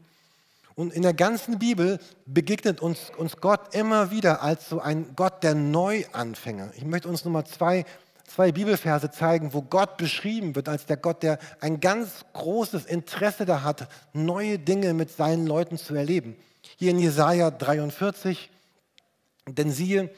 Und 0.74 0.92
in 0.92 1.04
der 1.04 1.14
ganzen 1.14 1.60
Bibel 1.60 2.00
begegnet 2.26 2.82
uns, 2.82 3.12
uns 3.16 3.38
Gott 3.38 3.76
immer 3.76 4.10
wieder 4.10 4.42
als 4.42 4.68
so 4.68 4.80
ein 4.80 5.16
Gott 5.16 5.44
der 5.44 5.54
Neuanfänger. 5.54 6.72
Ich 6.76 6.86
möchte 6.86 7.08
uns 7.08 7.24
nochmal 7.24 7.46
zwei, 7.46 7.86
zwei 8.26 8.52
Bibelverse 8.52 9.12
zeigen, 9.12 9.54
wo 9.54 9.62
Gott 9.62 9.98
beschrieben 9.98 10.56
wird 10.56 10.68
als 10.68 10.88
der 10.88 10.98
Gott, 10.98 11.22
der 11.22 11.38
ein 11.62 11.80
ganz 11.80 12.26
großes 12.34 12.86
Interesse 12.86 13.46
da 13.46 13.62
hat, 13.62 13.88
neue 14.12 14.58
Dinge 14.58 14.96
mit 14.96 15.12
seinen 15.12 15.46
Leuten 15.46 15.78
zu 15.78 15.94
erleben. 15.94 16.36
Hier 16.78 16.90
in 16.90 16.98
Jesaja 16.98 17.52
43, 17.52 18.50
denn 19.48 19.70
siehe, 19.70 20.10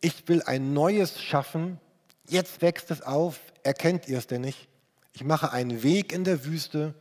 ich 0.00 0.28
will 0.28 0.40
ein 0.44 0.72
Neues 0.72 1.20
schaffen, 1.20 1.80
Jetzt 2.28 2.60
wächst 2.60 2.90
es 2.90 3.02
auf, 3.02 3.38
erkennt 3.62 4.08
ihr 4.08 4.18
es 4.18 4.26
denn 4.26 4.40
nicht? 4.40 4.68
Ich 5.12 5.22
mache 5.22 5.52
einen 5.52 5.82
Weg 5.82 6.12
in 6.12 6.24
der 6.24 6.44
Wüste 6.44 6.94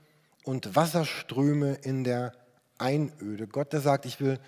und 0.44 0.76
Wasserströme 0.76 1.74
in 1.74 2.04
der 2.04 2.34
Einöde. 2.78 3.48
Gott, 3.48 3.74
der 3.74 3.82
sagt, 3.82 4.06
ich 4.06 4.20
will 4.20 4.40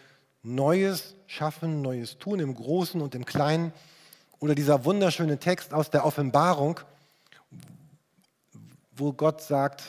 Neues 0.43 1.15
schaffen, 1.25 1.81
Neues 1.81 2.19
tun 2.19 2.39
im 2.39 2.53
Großen 2.53 3.01
und 3.01 3.15
im 3.15 3.25
Kleinen. 3.25 3.73
Oder 4.39 4.53
dieser 4.53 4.85
wunderschöne 4.85 5.39
Text 5.39 5.73
aus 5.73 5.89
der 5.89 6.05
Offenbarung, 6.05 6.79
wo 8.95 9.13
Gott 9.13 9.41
sagt, 9.41 9.83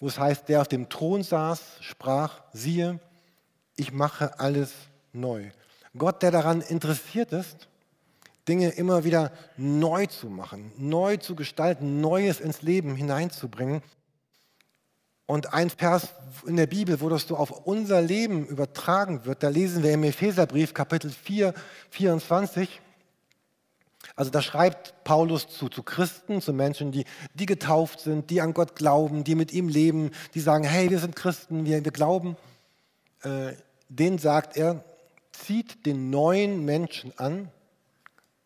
wo 0.00 0.08
es 0.08 0.18
heißt, 0.18 0.48
der 0.48 0.62
auf 0.62 0.68
dem 0.68 0.88
Thron 0.88 1.22
saß, 1.22 1.60
sprach, 1.80 2.42
siehe, 2.52 2.98
ich 3.76 3.92
mache 3.92 4.40
alles 4.40 4.72
neu. 5.12 5.50
Gott, 5.96 6.22
der 6.22 6.32
daran 6.32 6.60
interessiert 6.60 7.32
ist, 7.32 7.68
Dinge 8.48 8.70
immer 8.70 9.04
wieder 9.04 9.32
neu 9.56 10.06
zu 10.06 10.28
machen, 10.28 10.72
neu 10.76 11.16
zu 11.16 11.36
gestalten, 11.36 12.00
Neues 12.00 12.40
ins 12.40 12.62
Leben 12.62 12.96
hineinzubringen. 12.96 13.82
Und 15.26 15.54
ein 15.54 15.70
Vers 15.70 16.08
in 16.46 16.56
der 16.56 16.66
Bibel, 16.66 17.00
wo 17.00 17.08
das 17.08 17.26
so 17.26 17.36
auf 17.36 17.50
unser 17.66 18.02
Leben 18.02 18.44
übertragen 18.46 19.24
wird, 19.24 19.42
da 19.42 19.48
lesen 19.48 19.82
wir 19.82 19.92
im 19.92 20.02
Epheserbrief 20.02 20.74
Kapitel 20.74 21.10
4, 21.10 21.54
24. 21.90 22.80
Also 24.16 24.30
da 24.30 24.42
schreibt 24.42 25.04
Paulus 25.04 25.48
zu, 25.48 25.68
zu 25.68 25.82
Christen, 25.82 26.42
zu 26.42 26.52
Menschen, 26.52 26.92
die, 26.92 27.04
die 27.34 27.46
getauft 27.46 28.00
sind, 28.00 28.30
die 28.30 28.40
an 28.40 28.52
Gott 28.52 28.74
glauben, 28.74 29.24
die 29.24 29.36
mit 29.36 29.52
ihm 29.52 29.68
leben, 29.68 30.10
die 30.34 30.40
sagen, 30.40 30.64
hey, 30.64 30.90
wir 30.90 30.98
sind 30.98 31.16
Christen, 31.16 31.64
wir, 31.64 31.84
wir 31.84 31.92
glauben. 31.92 32.36
Äh, 33.22 33.52
den 33.88 34.18
sagt 34.18 34.56
er, 34.56 34.84
zieht 35.30 35.86
den 35.86 36.10
neuen 36.10 36.64
Menschen 36.64 37.16
an, 37.18 37.50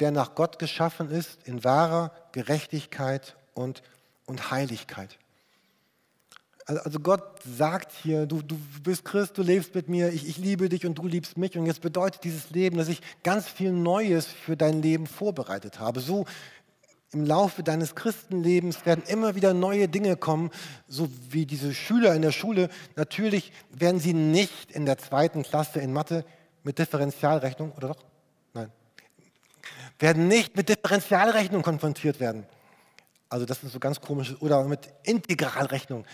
der 0.00 0.10
nach 0.10 0.34
Gott 0.34 0.58
geschaffen 0.58 1.10
ist, 1.10 1.38
in 1.44 1.64
wahrer 1.64 2.12
Gerechtigkeit 2.32 3.36
und, 3.54 3.82
und 4.26 4.50
Heiligkeit. 4.50 5.18
Also, 6.66 6.82
also 6.82 7.00
Gott 7.00 7.22
sagt 7.44 7.92
hier, 8.02 8.26
du, 8.26 8.42
du 8.42 8.58
bist 8.82 9.04
Christ, 9.04 9.38
du 9.38 9.42
lebst 9.42 9.74
mit 9.74 9.88
mir, 9.88 10.12
ich, 10.12 10.28
ich 10.28 10.36
liebe 10.36 10.68
dich 10.68 10.84
und 10.84 10.96
du 10.98 11.06
liebst 11.06 11.38
mich. 11.38 11.56
Und 11.56 11.66
jetzt 11.66 11.80
bedeutet 11.80 12.24
dieses 12.24 12.50
Leben, 12.50 12.76
dass 12.76 12.88
ich 12.88 13.00
ganz 13.22 13.48
viel 13.48 13.72
Neues 13.72 14.26
für 14.26 14.56
dein 14.56 14.82
Leben 14.82 15.06
vorbereitet 15.06 15.78
habe. 15.78 16.00
So 16.00 16.26
im 17.12 17.24
Laufe 17.24 17.62
deines 17.62 17.94
Christenlebens 17.94 18.84
werden 18.84 19.04
immer 19.06 19.36
wieder 19.36 19.54
neue 19.54 19.88
Dinge 19.88 20.16
kommen, 20.16 20.50
so 20.88 21.08
wie 21.30 21.46
diese 21.46 21.72
Schüler 21.72 22.14
in 22.14 22.22
der 22.22 22.32
Schule. 22.32 22.68
Natürlich 22.96 23.52
werden 23.70 24.00
sie 24.00 24.12
nicht 24.12 24.72
in 24.72 24.86
der 24.86 24.98
zweiten 24.98 25.44
Klasse 25.44 25.78
in 25.78 25.92
Mathe 25.92 26.24
mit 26.64 26.80
Differentialrechnung, 26.80 27.72
oder 27.72 27.88
doch? 27.88 28.05
Werden 29.98 30.28
nicht 30.28 30.56
mit 30.56 30.68
Differentialrechnung 30.68 31.62
konfrontiert 31.62 32.20
werden. 32.20 32.46
Also 33.28 33.46
das 33.46 33.62
ist 33.62 33.72
so 33.72 33.80
ganz 33.80 34.00
komisch. 34.00 34.34
Oder 34.40 34.64
mit 34.64 34.88
Integralrechnung. 35.02 36.04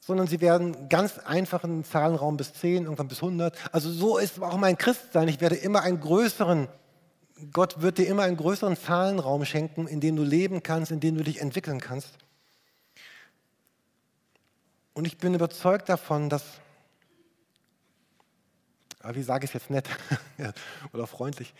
Sondern 0.00 0.26
sie 0.26 0.40
werden 0.40 0.88
ganz 0.88 1.18
einfachen 1.18 1.84
Zahlenraum 1.84 2.36
bis 2.36 2.52
10, 2.54 2.84
irgendwann 2.84 3.08
bis 3.08 3.22
100. 3.22 3.56
Also 3.72 3.90
so 3.90 4.18
ist 4.18 4.40
auch 4.42 4.56
mein 4.56 4.76
Christsein. 4.78 5.28
Ich 5.28 5.40
werde 5.40 5.56
immer 5.56 5.82
einen 5.82 6.00
größeren, 6.00 6.68
Gott 7.52 7.82
wird 7.82 7.98
dir 7.98 8.06
immer 8.06 8.22
einen 8.22 8.36
größeren 8.36 8.76
Zahlenraum 8.76 9.44
schenken, 9.44 9.86
in 9.86 10.00
dem 10.00 10.16
du 10.16 10.22
leben 10.22 10.62
kannst, 10.62 10.90
in 10.90 11.00
dem 11.00 11.16
du 11.16 11.24
dich 11.24 11.40
entwickeln 11.40 11.80
kannst. 11.80 12.16
Und 14.92 15.06
ich 15.06 15.18
bin 15.18 15.34
überzeugt 15.34 15.88
davon, 15.88 16.28
dass, 16.28 16.42
wie 19.04 19.22
sage 19.22 19.44
ich 19.44 19.50
es 19.50 19.54
jetzt 19.54 19.70
nett 19.70 19.88
oder 20.92 21.06
freundlich, 21.06 21.54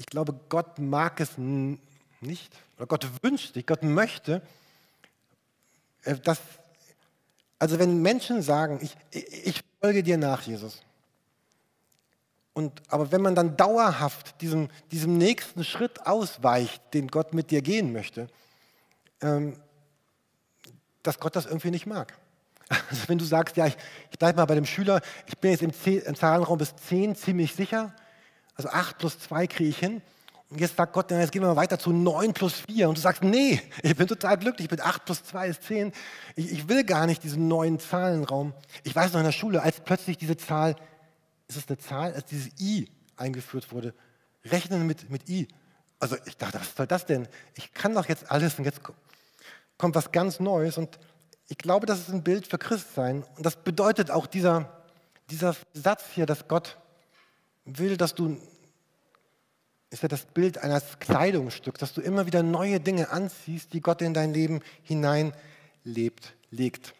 ich 0.00 0.06
glaube, 0.06 0.34
Gott 0.48 0.78
mag 0.78 1.20
es 1.20 1.36
nicht, 1.36 2.52
oder 2.78 2.86
Gott 2.86 3.06
wünscht 3.22 3.54
sich, 3.54 3.66
Gott 3.66 3.82
möchte, 3.82 4.42
äh, 6.04 6.16
dass, 6.16 6.40
also 7.58 7.78
wenn 7.78 8.00
Menschen 8.00 8.40
sagen, 8.40 8.80
ich, 8.82 8.96
ich 9.12 9.62
folge 9.80 10.02
dir 10.02 10.16
nach, 10.16 10.42
Jesus, 10.42 10.82
und, 12.54 12.82
aber 12.88 13.12
wenn 13.12 13.20
man 13.20 13.34
dann 13.34 13.56
dauerhaft 13.56 14.40
diesem, 14.40 14.68
diesem 14.90 15.18
nächsten 15.18 15.64
Schritt 15.64 16.06
ausweicht, 16.06 16.82
den 16.94 17.08
Gott 17.08 17.32
mit 17.32 17.50
dir 17.50 17.62
gehen 17.62 17.92
möchte, 17.92 18.28
ähm, 19.20 19.56
dass 21.02 21.20
Gott 21.20 21.36
das 21.36 21.46
irgendwie 21.46 21.70
nicht 21.70 21.86
mag. 21.86 22.16
Also 22.88 23.08
wenn 23.08 23.18
du 23.18 23.24
sagst, 23.24 23.56
ja, 23.56 23.66
ich, 23.66 23.76
ich 24.10 24.18
bleibe 24.18 24.36
mal 24.36 24.46
bei 24.46 24.54
dem 24.54 24.64
Schüler, 24.64 25.00
ich 25.26 25.36
bin 25.38 25.50
jetzt 25.50 25.62
im, 25.62 25.72
im 25.84 26.14
Zahlenraum 26.14 26.56
bis 26.56 26.74
10 26.76 27.16
ziemlich 27.16 27.54
sicher, 27.54 27.92
also 28.64 28.68
8 28.70 28.98
plus 28.98 29.18
2 29.20 29.46
kriege 29.46 29.70
ich 29.70 29.78
hin. 29.78 30.02
Und 30.50 30.60
jetzt 30.60 30.76
sagt 30.76 30.92
Gott, 30.92 31.10
jetzt 31.12 31.30
gehen 31.32 31.42
wir 31.42 31.48
mal 31.48 31.56
weiter 31.56 31.78
zu 31.78 31.92
9 31.92 32.32
plus 32.34 32.62
4. 32.68 32.88
Und 32.88 32.98
du 32.98 33.00
sagst, 33.00 33.22
nee, 33.22 33.62
ich 33.82 33.96
bin 33.96 34.08
total 34.08 34.36
glücklich, 34.36 34.70
mit 34.70 34.80
8 34.80 35.04
plus 35.04 35.22
2 35.24 35.48
ist 35.48 35.62
10. 35.62 35.92
Ich, 36.34 36.50
ich, 36.52 36.68
will 36.68 36.84
gar 36.84 37.06
nicht 37.06 37.22
diesen 37.22 37.48
neuen 37.48 37.78
Zahlenraum. 37.78 38.52
Ich 38.82 38.94
weiß 38.94 39.12
noch 39.12 39.20
in 39.20 39.26
der 39.26 39.32
Schule, 39.32 39.62
als 39.62 39.80
plötzlich 39.80 40.18
diese 40.18 40.36
Zahl, 40.36 40.76
ist 41.48 41.56
es 41.56 41.68
eine 41.68 41.78
Zahl, 41.78 42.12
als 42.14 42.26
dieses 42.26 42.50
I 42.60 42.88
eingeführt 43.16 43.72
wurde, 43.72 43.94
rechnen 44.44 44.86
mit, 44.86 45.08
mit 45.08 45.28
I. 45.28 45.48
Also 46.00 46.16
ich 46.26 46.36
dachte, 46.36 46.60
was 46.60 46.74
soll 46.74 46.86
das 46.86 47.06
denn? 47.06 47.28
Ich 47.54 47.72
kann 47.72 47.94
doch 47.94 48.08
jetzt 48.08 48.30
alles 48.30 48.58
und 48.58 48.64
jetzt 48.64 48.80
kommt 49.78 49.94
was 49.94 50.10
ganz 50.10 50.40
Neues. 50.40 50.78
Und 50.78 50.98
ich 51.46 51.58
glaube, 51.58 51.86
das 51.86 52.00
ist 52.00 52.10
ein 52.10 52.24
Bild 52.24 52.46
für 52.46 52.58
Christsein. 52.58 53.24
Und 53.36 53.46
das 53.46 53.56
bedeutet 53.56 54.10
auch 54.10 54.26
dieser, 54.26 54.82
dieser 55.30 55.54
Satz 55.74 56.04
hier, 56.12 56.26
dass 56.26 56.48
Gott 56.48 56.76
will, 57.78 57.96
dass 57.96 58.14
du, 58.14 58.36
ist 59.90 60.02
ja 60.02 60.08
das 60.08 60.26
Bild 60.26 60.58
eines 60.58 60.98
Kleidungsstücks, 60.98 61.80
dass 61.80 61.92
du 61.92 62.00
immer 62.00 62.26
wieder 62.26 62.42
neue 62.42 62.80
Dinge 62.80 63.10
anziehst, 63.10 63.72
die 63.72 63.80
Gott 63.80 64.02
in 64.02 64.14
dein 64.14 64.32
Leben 64.32 64.60
hineinlebt, 64.82 66.34
legt. 66.50 66.94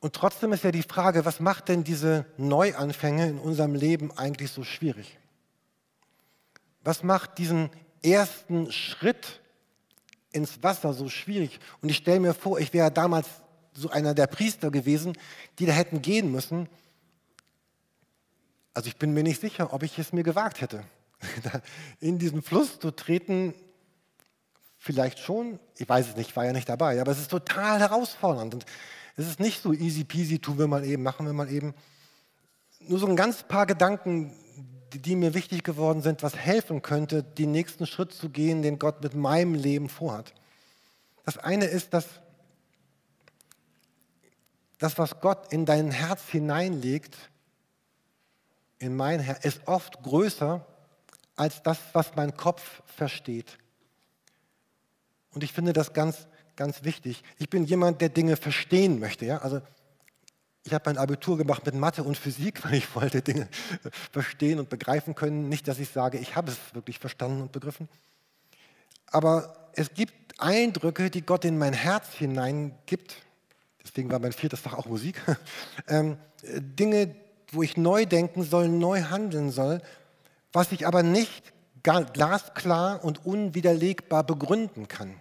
Und 0.00 0.14
trotzdem 0.14 0.52
ist 0.52 0.64
ja 0.64 0.72
die 0.72 0.82
Frage, 0.82 1.24
was 1.24 1.38
macht 1.38 1.68
denn 1.68 1.84
diese 1.84 2.26
Neuanfänge 2.36 3.28
in 3.28 3.38
unserem 3.38 3.74
Leben 3.74 4.10
eigentlich 4.18 4.50
so 4.50 4.64
schwierig? 4.64 5.16
Was 6.82 7.04
macht 7.04 7.38
diesen 7.38 7.70
ersten 8.02 8.72
Schritt 8.72 9.40
ins 10.32 10.60
Wasser 10.64 10.92
so 10.92 11.08
schwierig? 11.08 11.60
Und 11.80 11.88
ich 11.88 11.98
stelle 11.98 12.18
mir 12.18 12.34
vor, 12.34 12.58
ich 12.58 12.72
wäre 12.72 12.90
damals 12.90 13.28
so 13.74 13.90
einer 13.90 14.12
der 14.12 14.26
Priester 14.26 14.72
gewesen, 14.72 15.16
die 15.60 15.66
da 15.66 15.72
hätten 15.72 16.02
gehen 16.02 16.32
müssen 16.32 16.68
Also 18.74 18.88
ich 18.88 18.96
bin 18.96 19.12
mir 19.12 19.22
nicht 19.22 19.40
sicher, 19.40 19.72
ob 19.72 19.82
ich 19.82 19.98
es 19.98 20.12
mir 20.12 20.22
gewagt 20.22 20.60
hätte, 20.60 20.84
in 22.00 22.18
diesen 22.18 22.42
Fluss 22.42 22.78
zu 22.78 22.90
treten. 22.90 23.54
Vielleicht 24.78 25.18
schon, 25.18 25.60
ich 25.76 25.88
weiß 25.88 26.08
es 26.08 26.16
nicht, 26.16 26.30
ich 26.30 26.36
war 26.36 26.44
ja 26.44 26.52
nicht 26.52 26.68
dabei, 26.68 27.00
aber 27.00 27.12
es 27.12 27.20
ist 27.20 27.30
total 27.30 27.78
herausfordernd. 27.78 28.54
Und 28.54 28.66
es 29.16 29.28
ist 29.28 29.40
nicht 29.40 29.62
so 29.62 29.72
easy 29.72 30.04
peasy, 30.04 30.38
tun 30.38 30.58
wir 30.58 30.66
mal 30.66 30.84
eben, 30.84 31.02
machen 31.02 31.26
wir 31.26 31.32
mal 31.32 31.50
eben. 31.50 31.74
Nur 32.80 32.98
so 32.98 33.06
ein 33.06 33.14
ganz 33.14 33.44
paar 33.44 33.66
Gedanken, 33.66 34.32
die, 34.92 34.98
die 34.98 35.16
mir 35.16 35.34
wichtig 35.34 35.62
geworden 35.62 36.02
sind, 36.02 36.22
was 36.22 36.34
helfen 36.34 36.82
könnte, 36.82 37.22
den 37.22 37.52
nächsten 37.52 37.86
Schritt 37.86 38.12
zu 38.12 38.30
gehen, 38.30 38.62
den 38.62 38.78
Gott 38.78 39.02
mit 39.02 39.14
meinem 39.14 39.54
Leben 39.54 39.88
vorhat. 39.88 40.34
Das 41.24 41.38
eine 41.38 41.66
ist, 41.66 41.94
dass 41.94 42.06
das, 44.78 44.98
was 44.98 45.20
Gott 45.20 45.52
in 45.52 45.64
dein 45.64 45.92
Herz 45.92 46.22
hineinlegt, 46.28 47.16
in 48.82 48.96
mein 48.96 49.20
Herz, 49.20 49.44
ist 49.44 49.60
oft 49.66 50.02
größer 50.02 50.66
als 51.36 51.62
das, 51.62 51.78
was 51.92 52.14
mein 52.16 52.36
Kopf 52.36 52.82
versteht. 52.86 53.58
Und 55.30 55.44
ich 55.44 55.52
finde 55.52 55.72
das 55.72 55.92
ganz, 55.92 56.26
ganz 56.56 56.84
wichtig. 56.84 57.22
Ich 57.38 57.48
bin 57.48 57.64
jemand, 57.64 58.00
der 58.00 58.10
Dinge 58.10 58.36
verstehen 58.36 58.98
möchte. 58.98 59.24
Ja? 59.24 59.38
Also 59.38 59.62
ich 60.64 60.74
habe 60.74 60.82
mein 60.86 60.98
Abitur 60.98 61.38
gemacht 61.38 61.64
mit 61.64 61.74
Mathe 61.74 62.02
und 62.02 62.16
Physik, 62.16 62.64
weil 62.64 62.74
ich 62.74 62.94
wollte 62.94 63.22
Dinge 63.22 63.48
verstehen 64.10 64.58
und 64.58 64.68
begreifen 64.68 65.14
können. 65.14 65.48
Nicht, 65.48 65.68
dass 65.68 65.78
ich 65.78 65.88
sage, 65.88 66.18
ich 66.18 66.36
habe 66.36 66.50
es 66.50 66.58
wirklich 66.74 66.98
verstanden 66.98 67.40
und 67.42 67.52
begriffen. 67.52 67.88
Aber 69.06 69.70
es 69.74 69.94
gibt 69.94 70.12
Eindrücke, 70.38 71.10
die 71.10 71.22
Gott 71.22 71.44
in 71.44 71.56
mein 71.56 71.72
Herz 71.72 72.12
hineingibt. 72.14 73.16
Deswegen 73.84 74.10
war 74.10 74.18
mein 74.18 74.32
viertes 74.32 74.60
Fach 74.60 74.74
auch 74.74 74.86
Musik. 74.86 75.20
ähm, 75.88 76.18
Dinge, 76.42 77.14
wo 77.52 77.62
ich 77.62 77.76
neu 77.76 78.06
denken 78.06 78.42
soll, 78.42 78.68
neu 78.68 79.02
handeln 79.02 79.50
soll, 79.50 79.80
was 80.52 80.72
ich 80.72 80.86
aber 80.86 81.02
nicht 81.02 81.52
glasklar 81.82 83.04
und 83.04 83.24
unwiderlegbar 83.24 84.24
begründen 84.24 84.88
kann. 84.88 85.20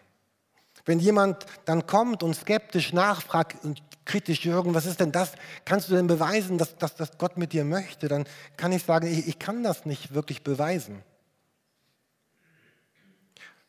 Wenn 0.86 1.00
jemand 1.00 1.46
dann 1.66 1.86
kommt 1.86 2.24
und 2.24 2.36
skeptisch 2.36 2.94
nachfragt 2.94 3.64
und 3.64 3.82
kritisch, 4.06 4.44
Jürgen, 4.46 4.74
was 4.74 4.86
ist 4.86 5.00
denn 5.00 5.12
das? 5.12 5.34
Kannst 5.64 5.90
du 5.90 5.96
denn 5.96 6.08
beweisen, 6.08 6.58
dass, 6.58 6.76
dass, 6.78 6.96
dass 6.96 7.18
Gott 7.18 7.38
mit 7.38 7.54
dir 7.54 7.64
möchte? 7.64 8.08
Dann 8.08 8.26
kann 8.58 8.72
ich 8.72 8.84
sagen, 8.84 9.08
ich, 9.08 9.28
ich 9.28 9.40
kann 9.40 9.64
das 9.64 9.86
nicht 9.86 10.14
wirklich 10.14 10.44
beweisen. 10.44 11.04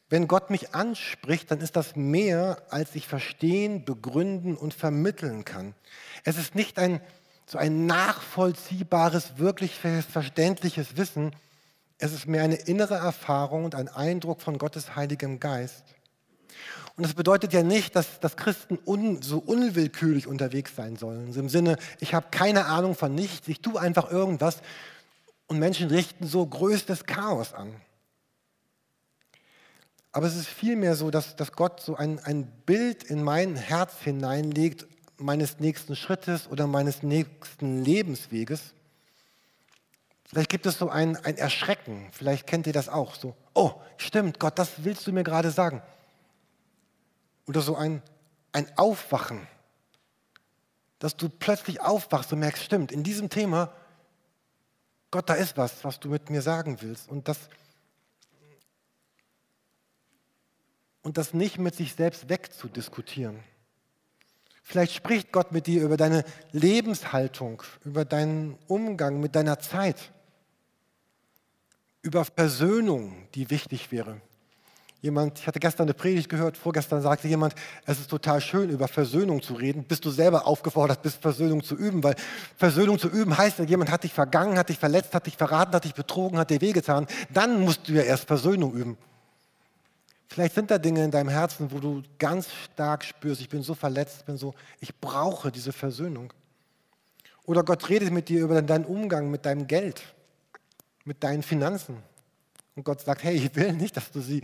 Wenn 0.09 0.29
Gott 0.29 0.51
mich 0.51 0.75
anspricht, 0.75 1.51
dann 1.51 1.61
ist 1.61 1.77
das 1.77 1.97
mehr, 1.97 2.63
als 2.69 2.95
ich 2.95 3.09
verstehen, 3.09 3.85
begründen 3.85 4.57
und 4.57 4.75
vermitteln 4.75 5.45
kann. 5.45 5.75
Es 6.25 6.37
ist 6.37 6.55
nicht 6.55 6.79
ein, 6.79 7.01
so 7.47 7.59
ein 7.59 7.87
nachvollziehbares, 7.87 9.39
wirklich 9.39 9.79
verständliches 9.79 10.97
Wissen. 10.97 11.35
Es 11.99 12.13
ist 12.13 12.27
mehr 12.27 12.43
eine 12.43 12.57
innere 12.57 12.95
Erfahrung 12.95 13.65
und 13.65 13.75
ein 13.75 13.89
Eindruck 13.89 14.41
von 14.41 14.59
Gottes 14.59 14.97
Heiligem 14.97 15.41
Geist. 15.41 15.85
Und 16.97 17.05
das 17.05 17.15
bedeutet 17.15 17.53
ja 17.53 17.63
nicht, 17.63 17.97
dass, 17.97 18.21
dass 18.21 18.37
Christen 18.37 18.79
un, 18.87 19.23
so 19.23 19.39
unwillkürlich 19.39 20.27
unterwegs 20.27 20.77
sein 20.77 20.97
sollen. 20.97 21.29
Also 21.29 21.41
Im 21.41 21.49
Sinne, 21.49 21.77
ich 22.01 22.15
habe 22.15 22.27
keine 22.31 22.67
Ahnung 22.67 22.95
von 22.95 23.15
nichts, 23.15 23.49
ich 23.49 23.61
tue 23.61 23.81
einfach 23.81 24.11
irgendwas 24.11 24.59
und 25.47 25.59
Menschen 25.59 25.89
richten 25.89 26.27
so 26.27 26.45
größtes 26.45 27.07
Chaos 27.07 27.55
an. 27.55 27.75
Aber 30.13 30.27
es 30.27 30.37
ist 30.37 30.49
vielmehr 30.49 30.95
so, 30.95 31.11
dass, 31.11 31.37
dass 31.37 31.53
Gott 31.53 31.81
so 31.81 31.97
ein, 31.97 32.19
ein 32.21 32.47
Bild 32.67 33.03
in 33.05 33.23
mein 33.23 33.57
Herz 33.57 33.95
hineinlegt, 34.01 34.87
meines 35.23 35.61
nächsten 35.61 35.97
Schrittes 35.97 36.49
oder 36.49 36.67
meines 36.67 37.03
nächsten 37.03 37.85
Lebensweges. 37.85 38.75
Vielleicht 40.25 40.51
gibt 40.51 40.67
es 40.67 40.79
so 40.79 40.89
ein, 40.89 41.17
ein 41.17 41.37
Erschrecken, 41.37 42.09
vielleicht 42.13 42.47
kennt 42.47 42.67
ihr 42.67 42.73
das 42.73 42.89
auch, 42.89 43.15
so, 43.15 43.37
oh, 43.55 43.73
stimmt, 43.99 44.41
Gott, 44.41 44.59
das 44.59 44.85
willst 44.85 45.07
du 45.07 45.13
mir 45.13 45.25
gerade 45.25 45.51
sagen. 45.51 45.83
Oder 47.47 47.61
so 47.61 47.77
ein, 47.77 48.03
ein 48.53 48.67
Aufwachen, 48.79 49.47
dass 50.99 51.17
du 51.17 51.29
plötzlich 51.29 51.81
aufwachst 51.81 52.33
und 52.33 52.39
merkst, 52.39 52.63
stimmt, 52.63 52.93
in 52.93 53.03
diesem 53.03 53.29
Thema, 53.29 53.75
Gott, 55.11 55.29
da 55.29 55.35
ist 55.35 55.57
was, 55.59 55.85
was 55.85 56.01
du 56.01 56.09
mit 56.09 56.31
mir 56.31 56.41
sagen 56.41 56.81
willst. 56.81 57.11
Und 57.11 57.29
das, 57.29 57.51
und 61.03 61.19
das 61.19 61.35
nicht 61.35 61.59
mit 61.59 61.75
sich 61.75 61.95
selbst 61.95 62.31
wegzudiskutieren. 62.31 63.45
Vielleicht 64.63 64.95
spricht 64.95 65.33
Gott 65.33 65.53
mit 65.53 65.67
dir 65.67 65.83
über 65.83 65.97
deine 65.97 66.25
Lebenshaltung, 66.53 67.63
über 67.85 68.05
deinen 68.05 68.57
Umgang 68.69 69.21
mit 69.21 69.35
deiner 69.35 69.59
Zeit, 69.59 70.13
über 72.01 72.25
Versöhnung, 72.25 73.29
die 73.35 73.51
wichtig 73.51 73.91
wäre. 73.91 74.21
Jemand, 75.01 75.41
ich 75.41 75.49
hatte 75.49 75.59
gestern 75.59 75.87
eine 75.87 75.95
Predigt 75.95 76.29
gehört, 76.29 76.57
vorgestern 76.57 77.03
sagte 77.03 77.27
jemand, 77.27 77.57
es 77.87 77.99
ist 77.99 78.09
total 78.09 78.41
schön, 78.41 78.71
über 78.71 78.87
Versöhnung 78.87 79.43
zu 79.43 79.55
reden, 79.55 79.83
bis 79.83 80.01
du 80.01 80.11
selber 80.11 80.47
aufgefordert 80.47 81.03
bist, 81.03 81.21
Versöhnung 81.21 81.65
zu 81.65 81.77
üben, 81.77 82.05
weil 82.05 82.15
Versöhnung 82.57 83.01
zu 83.01 83.09
üben 83.09 83.37
heißt, 83.37 83.59
jemand 83.59 83.91
hat 83.91 84.05
dich 84.05 84.13
vergangen, 84.13 84.57
hat 84.57 84.69
dich 84.69 84.79
verletzt, 84.79 85.13
hat 85.13 85.27
dich 85.27 85.37
verraten, 85.37 85.75
hat 85.75 85.85
dich 85.85 85.95
betrogen, 85.95 86.39
hat 86.39 86.51
dir 86.51 86.61
wehgetan, 86.61 87.09
dann 87.31 87.63
musst 87.63 87.89
du 87.89 87.95
ja 87.95 88.03
erst 88.03 88.29
Versöhnung 88.29 88.75
üben. 88.75 88.97
Vielleicht 90.33 90.55
sind 90.55 90.71
da 90.71 90.79
Dinge 90.79 91.05
in 91.05 91.11
deinem 91.11 91.29
Herzen, 91.29 91.71
wo 91.71 91.79
du 91.79 92.03
ganz 92.19 92.49
stark 92.65 93.05
spürst, 93.05 93.43
ich 93.43 93.51
bin 93.51 93.63
so 93.63 93.75
verletzt, 93.75 94.25
bin 94.25 94.39
so, 94.39 94.55
ich 94.81 94.99
brauche 94.99 95.53
diese 95.53 95.75
Versöhnung. 95.75 96.33
Oder 97.45 97.63
Gott 97.63 97.87
redet 97.91 98.11
mit 98.11 98.31
dir 98.31 98.41
über 98.41 98.63
deinen 98.63 98.87
Umgang 98.87 99.31
mit 99.31 99.45
deinem 99.45 99.67
Geld, 99.67 100.03
mit 101.05 101.23
deinen 101.23 101.43
Finanzen. 101.43 102.03
Und 102.75 102.85
Gott 102.85 103.03
sagt, 103.03 103.25
hey, 103.25 103.35
ich 103.35 103.55
will 103.55 103.75
nicht, 103.75 103.95
dass 103.95 104.11
du 104.11 104.21
sie 104.21 104.43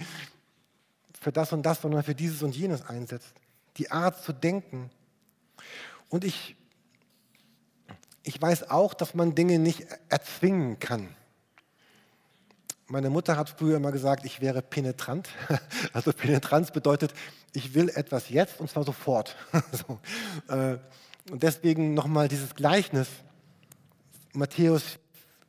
für 1.18 1.32
das 1.32 1.54
und 1.54 1.62
das, 1.62 1.80
sondern 1.80 2.02
für 2.02 2.14
dieses 2.14 2.42
und 2.42 2.54
jenes 2.54 2.86
einsetzt. 2.86 3.32
Die 3.78 3.90
Art 3.90 4.22
zu 4.22 4.34
denken. 4.34 4.90
Und 6.10 6.22
ich, 6.22 6.54
ich 8.24 8.42
weiß 8.42 8.68
auch, 8.68 8.92
dass 8.92 9.14
man 9.14 9.34
Dinge 9.34 9.58
nicht 9.58 9.86
erzwingen 10.10 10.78
kann. 10.78 11.08
Meine 12.90 13.10
Mutter 13.10 13.36
hat 13.36 13.50
früher 13.50 13.76
immer 13.76 13.92
gesagt, 13.92 14.24
ich 14.24 14.40
wäre 14.40 14.62
penetrant. 14.62 15.28
Also 15.92 16.12
Penetranz 16.12 16.70
bedeutet, 16.70 17.12
ich 17.52 17.74
will 17.74 17.90
etwas 17.90 18.30
jetzt 18.30 18.60
und 18.60 18.70
zwar 18.70 18.84
sofort. 18.84 19.36
so. 19.72 19.98
Äh, 20.52 20.78
und 21.30 21.42
deswegen 21.42 21.92
nochmal 21.92 22.28
dieses 22.28 22.54
Gleichnis, 22.54 23.08
Matthäus, 24.32 24.98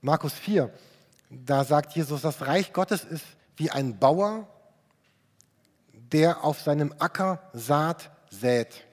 Markus 0.01 0.33
4, 0.33 0.69
da 1.29 1.63
sagt 1.63 1.95
Jesus, 1.95 2.21
das 2.21 2.45
Reich 2.45 2.73
Gottes 2.73 3.05
ist 3.05 3.23
wie 3.55 3.71
ein 3.71 3.99
Bauer, 3.99 4.47
der 5.93 6.43
auf 6.43 6.59
seinem 6.59 6.93
Acker 6.99 7.41
Saat 7.53 8.11
sät. 8.29 8.83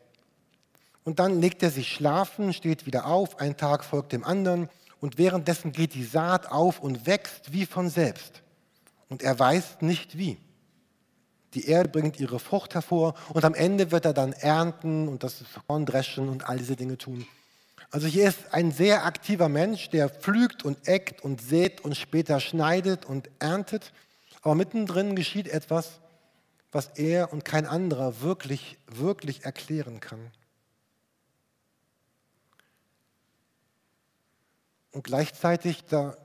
Und 1.02 1.18
dann 1.18 1.40
legt 1.40 1.64
er 1.64 1.70
sich 1.70 1.92
schlafen, 1.92 2.52
steht 2.52 2.86
wieder 2.86 3.06
auf, 3.06 3.40
ein 3.40 3.56
Tag 3.56 3.84
folgt 3.84 4.12
dem 4.12 4.22
anderen 4.22 4.68
und 5.00 5.18
währenddessen 5.18 5.72
geht 5.72 5.94
die 5.94 6.04
Saat 6.04 6.50
auf 6.50 6.80
und 6.80 7.06
wächst 7.06 7.52
wie 7.52 7.66
von 7.66 7.88
selbst. 7.88 8.42
Und 9.08 9.22
er 9.22 9.38
weiß 9.38 9.82
nicht 9.82 10.18
wie. 10.18 10.38
Die 11.54 11.66
Erde 11.66 11.88
bringt 11.88 12.20
ihre 12.20 12.38
Frucht 12.38 12.74
hervor 12.74 13.14
und 13.30 13.44
am 13.44 13.54
Ende 13.54 13.90
wird 13.90 14.04
er 14.04 14.12
dann 14.12 14.32
ernten 14.32 15.08
und 15.08 15.22
das 15.22 15.44
Korn 15.66 15.86
dreschen 15.86 16.28
und 16.28 16.48
all 16.48 16.58
diese 16.58 16.76
Dinge 16.76 16.98
tun. 16.98 17.26
Also 17.90 18.06
hier 18.08 18.28
ist 18.28 18.52
ein 18.52 18.72
sehr 18.72 19.06
aktiver 19.06 19.48
Mensch, 19.48 19.88
der 19.90 20.08
pflügt 20.08 20.64
und 20.64 20.86
eckt 20.86 21.22
und 21.22 21.40
sät 21.40 21.80
und 21.82 21.96
später 21.96 22.40
schneidet 22.40 23.04
und 23.04 23.30
erntet. 23.38 23.92
Aber 24.42 24.54
mittendrin 24.54 25.16
geschieht 25.16 25.48
etwas, 25.48 26.00
was 26.72 26.88
er 26.96 27.32
und 27.32 27.44
kein 27.44 27.64
anderer 27.64 28.20
wirklich, 28.20 28.76
wirklich 28.86 29.44
erklären 29.44 30.00
kann. 30.00 30.30
Und 34.96 35.02
gleichzeitig 35.02 35.84
da 35.84 36.16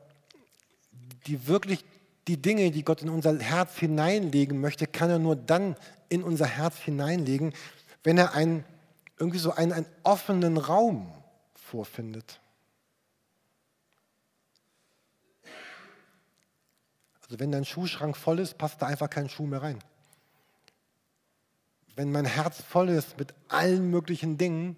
die 1.27 1.45
wirklich 1.45 1.83
die 2.29 2.41
Dinge, 2.41 2.71
die 2.71 2.85
Gott 2.85 3.01
in 3.01 3.09
unser 3.09 3.37
Herz 3.37 3.75
hineinlegen 3.75 4.61
möchte, 4.61 4.87
kann 4.87 5.09
er 5.09 5.19
nur 5.19 5.35
dann 5.35 5.75
in 6.07 6.23
unser 6.23 6.45
Herz 6.45 6.77
hineinlegen, 6.77 7.53
wenn 8.05 8.17
er 8.17 8.33
einen, 8.33 8.63
irgendwie 9.19 9.39
so 9.39 9.51
einen, 9.51 9.73
einen 9.73 9.85
offenen 10.03 10.55
Raum 10.55 11.11
vorfindet. 11.53 12.39
Also 17.23 17.41
wenn 17.41 17.51
dein 17.51 17.65
Schuhschrank 17.65 18.15
voll 18.15 18.39
ist, 18.39 18.57
passt 18.57 18.81
da 18.81 18.85
einfach 18.85 19.09
kein 19.09 19.27
Schuh 19.27 19.47
mehr 19.47 19.63
rein. 19.63 19.79
Wenn 21.97 22.09
mein 22.09 22.23
Herz 22.23 22.61
voll 22.61 22.87
ist 22.87 23.17
mit 23.17 23.33
allen 23.49 23.89
möglichen 23.89 24.37
Dingen 24.37 24.77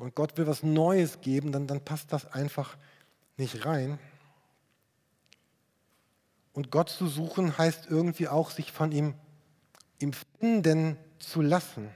und 0.00 0.14
Gott 0.14 0.38
will 0.38 0.46
was 0.46 0.62
Neues 0.62 1.20
geben, 1.20 1.52
dann, 1.52 1.66
dann 1.66 1.84
passt 1.84 2.10
das 2.10 2.32
einfach 2.32 2.78
nicht 3.36 3.66
rein. 3.66 3.98
Und 6.54 6.70
Gott 6.70 6.88
zu 6.88 7.06
suchen 7.06 7.58
heißt 7.58 7.86
irgendwie 7.90 8.26
auch, 8.26 8.50
sich 8.50 8.72
von 8.72 8.92
ihm, 8.92 9.12
ihm 9.98 10.14
finden 10.14 10.96
zu 11.18 11.42
lassen. 11.42 11.90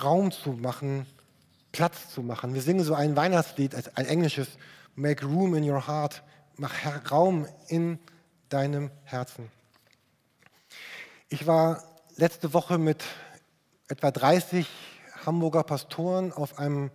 Raum 0.00 0.30
zu 0.30 0.52
machen 0.52 1.06
Platz 1.72 2.10
zu 2.10 2.22
machen. 2.22 2.52
Wir 2.52 2.60
singen 2.60 2.84
so 2.84 2.94
ein 2.94 3.16
Weihnachtslied, 3.16 3.74
ein 3.96 4.06
englisches, 4.06 4.48
Make 4.94 5.24
Room 5.24 5.54
in 5.54 5.68
Your 5.68 5.88
Heart, 5.88 6.22
mach 6.56 6.74
Raum 7.10 7.48
in 7.68 7.98
deinem 8.50 8.90
Herzen. 9.04 9.50
Ich 11.30 11.46
war 11.46 11.82
letzte 12.16 12.52
Woche 12.52 12.76
mit 12.76 13.02
etwa 13.88 14.10
30 14.10 14.68
Hamburger 15.26 15.62
Pastoren 15.62 16.32
auf 16.32 16.58
einem 16.58 16.90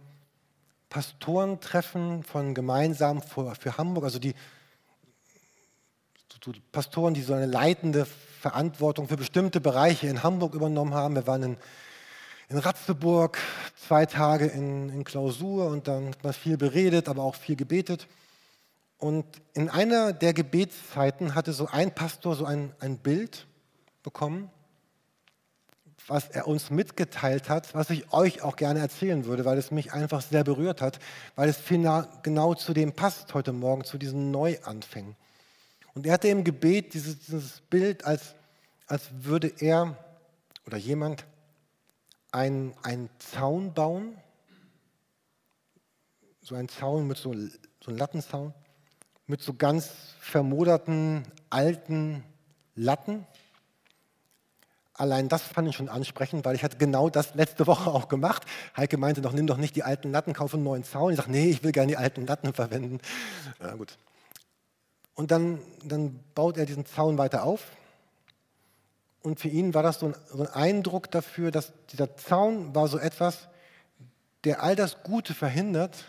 Pastorentreffen 0.89 2.24
von 2.24 2.54
Gemeinsam 2.54 3.22
für, 3.22 3.54
für 3.56 3.78
Hamburg, 3.78 4.04
also 4.04 4.20
die 4.20 4.34
Pastoren, 6.72 7.13
die 7.13 7.22
so 7.22 7.34
eine 7.34 7.46
leitende 7.46 8.06
Verantwortung 8.06 9.08
für 9.08 9.18
bestimmte 9.18 9.60
Bereiche 9.60 10.08
in 10.08 10.24
Hamburg 10.24 10.54
übernommen 10.54 10.94
haben. 10.94 11.15
Wir 11.15 11.28
waren 11.28 11.44
in, 11.44 11.58
in 12.48 12.58
Ratzeburg 12.58 13.38
zwei 13.76 14.06
Tage 14.06 14.46
in, 14.46 14.89
in 14.89 15.04
Klausur 15.04 15.68
und 15.68 15.88
dann 15.88 16.10
hat 16.10 16.24
man 16.24 16.34
viel 16.34 16.58
beredet, 16.58 17.10
aber 17.10 17.24
auch 17.24 17.36
viel 17.36 17.56
gebetet. 17.56 18.08
Und 18.98 19.26
in 19.54 19.70
einer 19.70 20.13
der 20.13 20.34
Gebetszeiten 20.34 21.36
hatte 21.36 21.54
so 21.54 21.68
ein 21.68 21.94
Pastor 21.94 22.36
so 22.36 22.46
ein, 22.46 22.74
ein 22.80 22.98
Bild 22.98 23.46
bekommen, 24.04 24.50
was 26.10 26.28
er 26.28 26.48
uns 26.48 26.72
mitgeteilt 26.72 27.50
hat, 27.50 27.74
was 27.76 27.89
ich 27.91 28.12
euch 28.12 28.41
auch 28.41 28.56
gerne 28.56 28.80
erzählen 28.80 29.26
würde, 29.26 29.45
weil 29.45 29.58
es 29.58 29.72
mich 29.72 29.93
einfach 29.93 30.22
sehr 30.22 30.43
berührt 30.43 30.82
hat, 30.82 31.00
weil 31.36 31.50
es 31.50 31.60
genau 32.24 32.56
zu 32.56 32.74
dem 32.74 32.93
passt 32.93 33.34
heute 33.34 33.54
Morgen, 33.54 33.84
zu 33.84 33.98
diesen 33.98 34.32
Neuanfängen. 34.32 35.15
Und 35.93 36.06
er 36.06 36.13
hatte 36.13 36.28
im 36.28 36.43
Gebet 36.43 36.93
dieses, 36.93 37.19
dieses 37.19 37.62
Bild, 37.62 38.06
als, 38.06 38.36
als 38.88 39.10
würde 39.22 39.54
er 39.60 39.98
oder 40.65 40.78
jemand 40.78 41.26
einen, 42.32 42.74
einen 42.84 43.10
Zaun 43.19 43.74
bauen, 43.74 44.17
so 46.41 46.56
einen 46.56 46.69
Zaun 46.69 47.08
mit 47.08 47.17
so, 47.17 47.34
so 47.34 47.89
einem 47.89 47.98
Lattenzaun, 47.98 48.54
mit 49.28 49.41
so 49.41 49.54
ganz 49.54 49.91
vermoderten 50.19 51.24
alten 51.52 52.24
Latten. 52.76 53.28
Allein 54.99 55.29
das 55.29 55.43
fand 55.43 55.69
ich 55.69 55.77
schon 55.77 55.88
ansprechend, 55.88 56.43
weil 56.43 56.55
ich 56.55 56.63
hatte 56.63 56.75
genau 56.75 57.09
das 57.09 57.33
letzte 57.33 57.67
Woche 57.67 57.89
auch 57.89 58.09
gemacht. 58.09 58.43
Heike 58.75 58.97
meinte 58.97 59.21
noch, 59.21 59.31
nimm 59.31 59.47
doch 59.47 59.55
nicht 59.55 59.75
die 59.77 59.83
alten 59.83 60.12
Latten, 60.12 60.33
kauf 60.33 60.53
einen 60.53 60.63
neuen 60.63 60.83
Zaun. 60.83 61.12
Ich 61.12 61.17
sage, 61.17 61.31
nee, 61.31 61.49
ich 61.49 61.63
will 61.63 61.71
gerne 61.71 61.88
die 61.88 61.97
alten 61.97 62.27
Latten 62.27 62.53
verwenden. 62.53 62.99
Ja, 63.62 63.75
gut. 63.75 63.97
Und 65.15 65.31
dann, 65.31 65.59
dann 65.85 66.19
baut 66.35 66.57
er 66.57 66.65
diesen 66.65 66.85
Zaun 66.85 67.17
weiter 67.17 67.43
auf. 67.43 67.63
Und 69.21 69.39
für 69.39 69.47
ihn 69.47 69.73
war 69.73 69.83
das 69.83 69.99
so 69.99 70.07
ein, 70.07 70.15
so 70.33 70.43
ein 70.43 70.49
Eindruck 70.49 71.09
dafür, 71.12 71.51
dass 71.51 71.71
dieser 71.91 72.17
Zaun 72.17 72.75
war 72.75 72.89
so 72.89 72.97
etwas, 72.99 73.47
der 74.43 74.62
all 74.62 74.75
das 74.75 75.03
Gute 75.03 75.33
verhindert, 75.33 76.03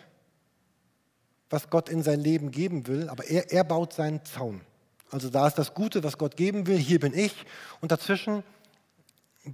was 1.48 1.70
Gott 1.70 1.88
in 1.88 2.02
sein 2.02 2.18
Leben 2.18 2.50
geben 2.50 2.88
will, 2.88 3.08
aber 3.08 3.24
er, 3.24 3.52
er 3.52 3.62
baut 3.62 3.92
seinen 3.92 4.24
Zaun. 4.24 4.62
Also 5.10 5.30
da 5.30 5.46
ist 5.46 5.58
das 5.58 5.74
Gute, 5.74 6.02
was 6.02 6.18
Gott 6.18 6.36
geben 6.36 6.66
will, 6.66 6.78
hier 6.78 6.98
bin 6.98 7.14
ich 7.16 7.34
und 7.80 7.92
dazwischen 7.92 8.42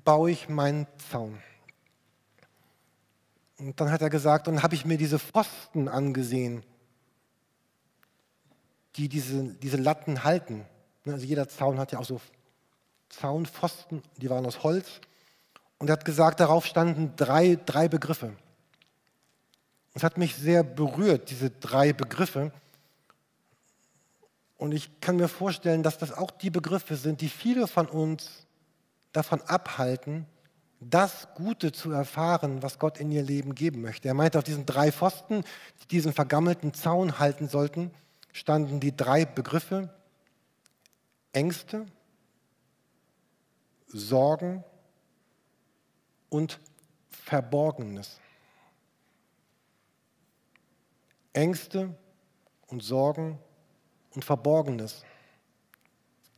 baue 0.04 0.30
ich 0.30 0.48
meinen 0.48 0.86
Zaun. 1.10 1.38
Und 3.58 3.80
dann 3.80 3.90
hat 3.90 4.02
er 4.02 4.10
gesagt, 4.10 4.48
und 4.48 4.54
dann 4.54 4.62
habe 4.62 4.74
ich 4.74 4.84
mir 4.84 4.98
diese 4.98 5.18
Pfosten 5.18 5.88
angesehen, 5.88 6.62
die 8.96 9.08
diese, 9.08 9.54
diese 9.54 9.76
Latten 9.76 10.24
halten. 10.24 10.64
Ne, 11.04 11.14
also 11.14 11.24
jeder 11.24 11.48
Zaun 11.48 11.78
hat 11.78 11.92
ja 11.92 11.98
auch 11.98 12.04
so 12.04 12.20
Zaunpfosten, 13.08 14.02
die 14.16 14.28
waren 14.28 14.44
aus 14.46 14.62
Holz. 14.62 15.00
Und 15.78 15.88
er 15.88 15.94
hat 15.94 16.04
gesagt, 16.04 16.40
darauf 16.40 16.66
standen 16.66 17.14
drei, 17.16 17.58
drei 17.64 17.88
Begriffe. 17.88 18.34
Es 19.94 20.02
hat 20.02 20.18
mich 20.18 20.34
sehr 20.36 20.62
berührt, 20.62 21.30
diese 21.30 21.50
drei 21.50 21.92
Begriffe. 21.92 22.52
Und 24.58 24.72
ich 24.72 25.00
kann 25.00 25.16
mir 25.16 25.28
vorstellen, 25.28 25.82
dass 25.82 25.98
das 25.98 26.12
auch 26.12 26.30
die 26.30 26.50
Begriffe 26.50 26.96
sind, 26.96 27.20
die 27.20 27.28
viele 27.28 27.66
von 27.66 27.86
uns 27.86 28.45
davon 29.16 29.40
abhalten, 29.42 30.26
das 30.80 31.28
Gute 31.34 31.72
zu 31.72 31.90
erfahren, 31.90 32.62
was 32.62 32.78
Gott 32.78 32.98
in 32.98 33.10
ihr 33.10 33.22
Leben 33.22 33.54
geben 33.54 33.80
möchte. 33.80 34.08
Er 34.08 34.14
meinte, 34.14 34.38
auf 34.38 34.44
diesen 34.44 34.66
drei 34.66 34.92
Pfosten, 34.92 35.42
die 35.82 35.88
diesen 35.88 36.12
vergammelten 36.12 36.74
Zaun 36.74 37.18
halten 37.18 37.48
sollten, 37.48 37.90
standen 38.32 38.80
die 38.80 38.94
drei 38.94 39.24
Begriffe 39.24 39.92
Ängste, 41.32 41.86
Sorgen 43.88 44.64
und 46.28 46.60
Verborgenes. 47.10 48.20
Ängste 51.32 51.94
und 52.68 52.82
Sorgen 52.82 53.38
und 54.14 54.24
Verborgenes. 54.24 55.04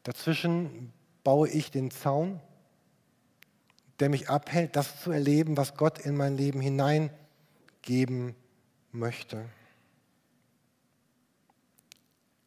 Dazwischen 0.03 0.93
baue 1.23 1.49
ich 1.49 1.71
den 1.71 1.91
Zaun, 1.91 2.41
der 4.01 4.09
mich 4.09 4.29
abhält, 4.29 4.77
das 4.77 5.03
zu 5.03 5.11
erleben, 5.11 5.57
was 5.57 5.77
Gott 5.77 5.99
in 5.99 6.17
mein 6.17 6.37
Leben 6.37 6.61
hineingeben 6.61 8.35
möchte. 8.93 9.45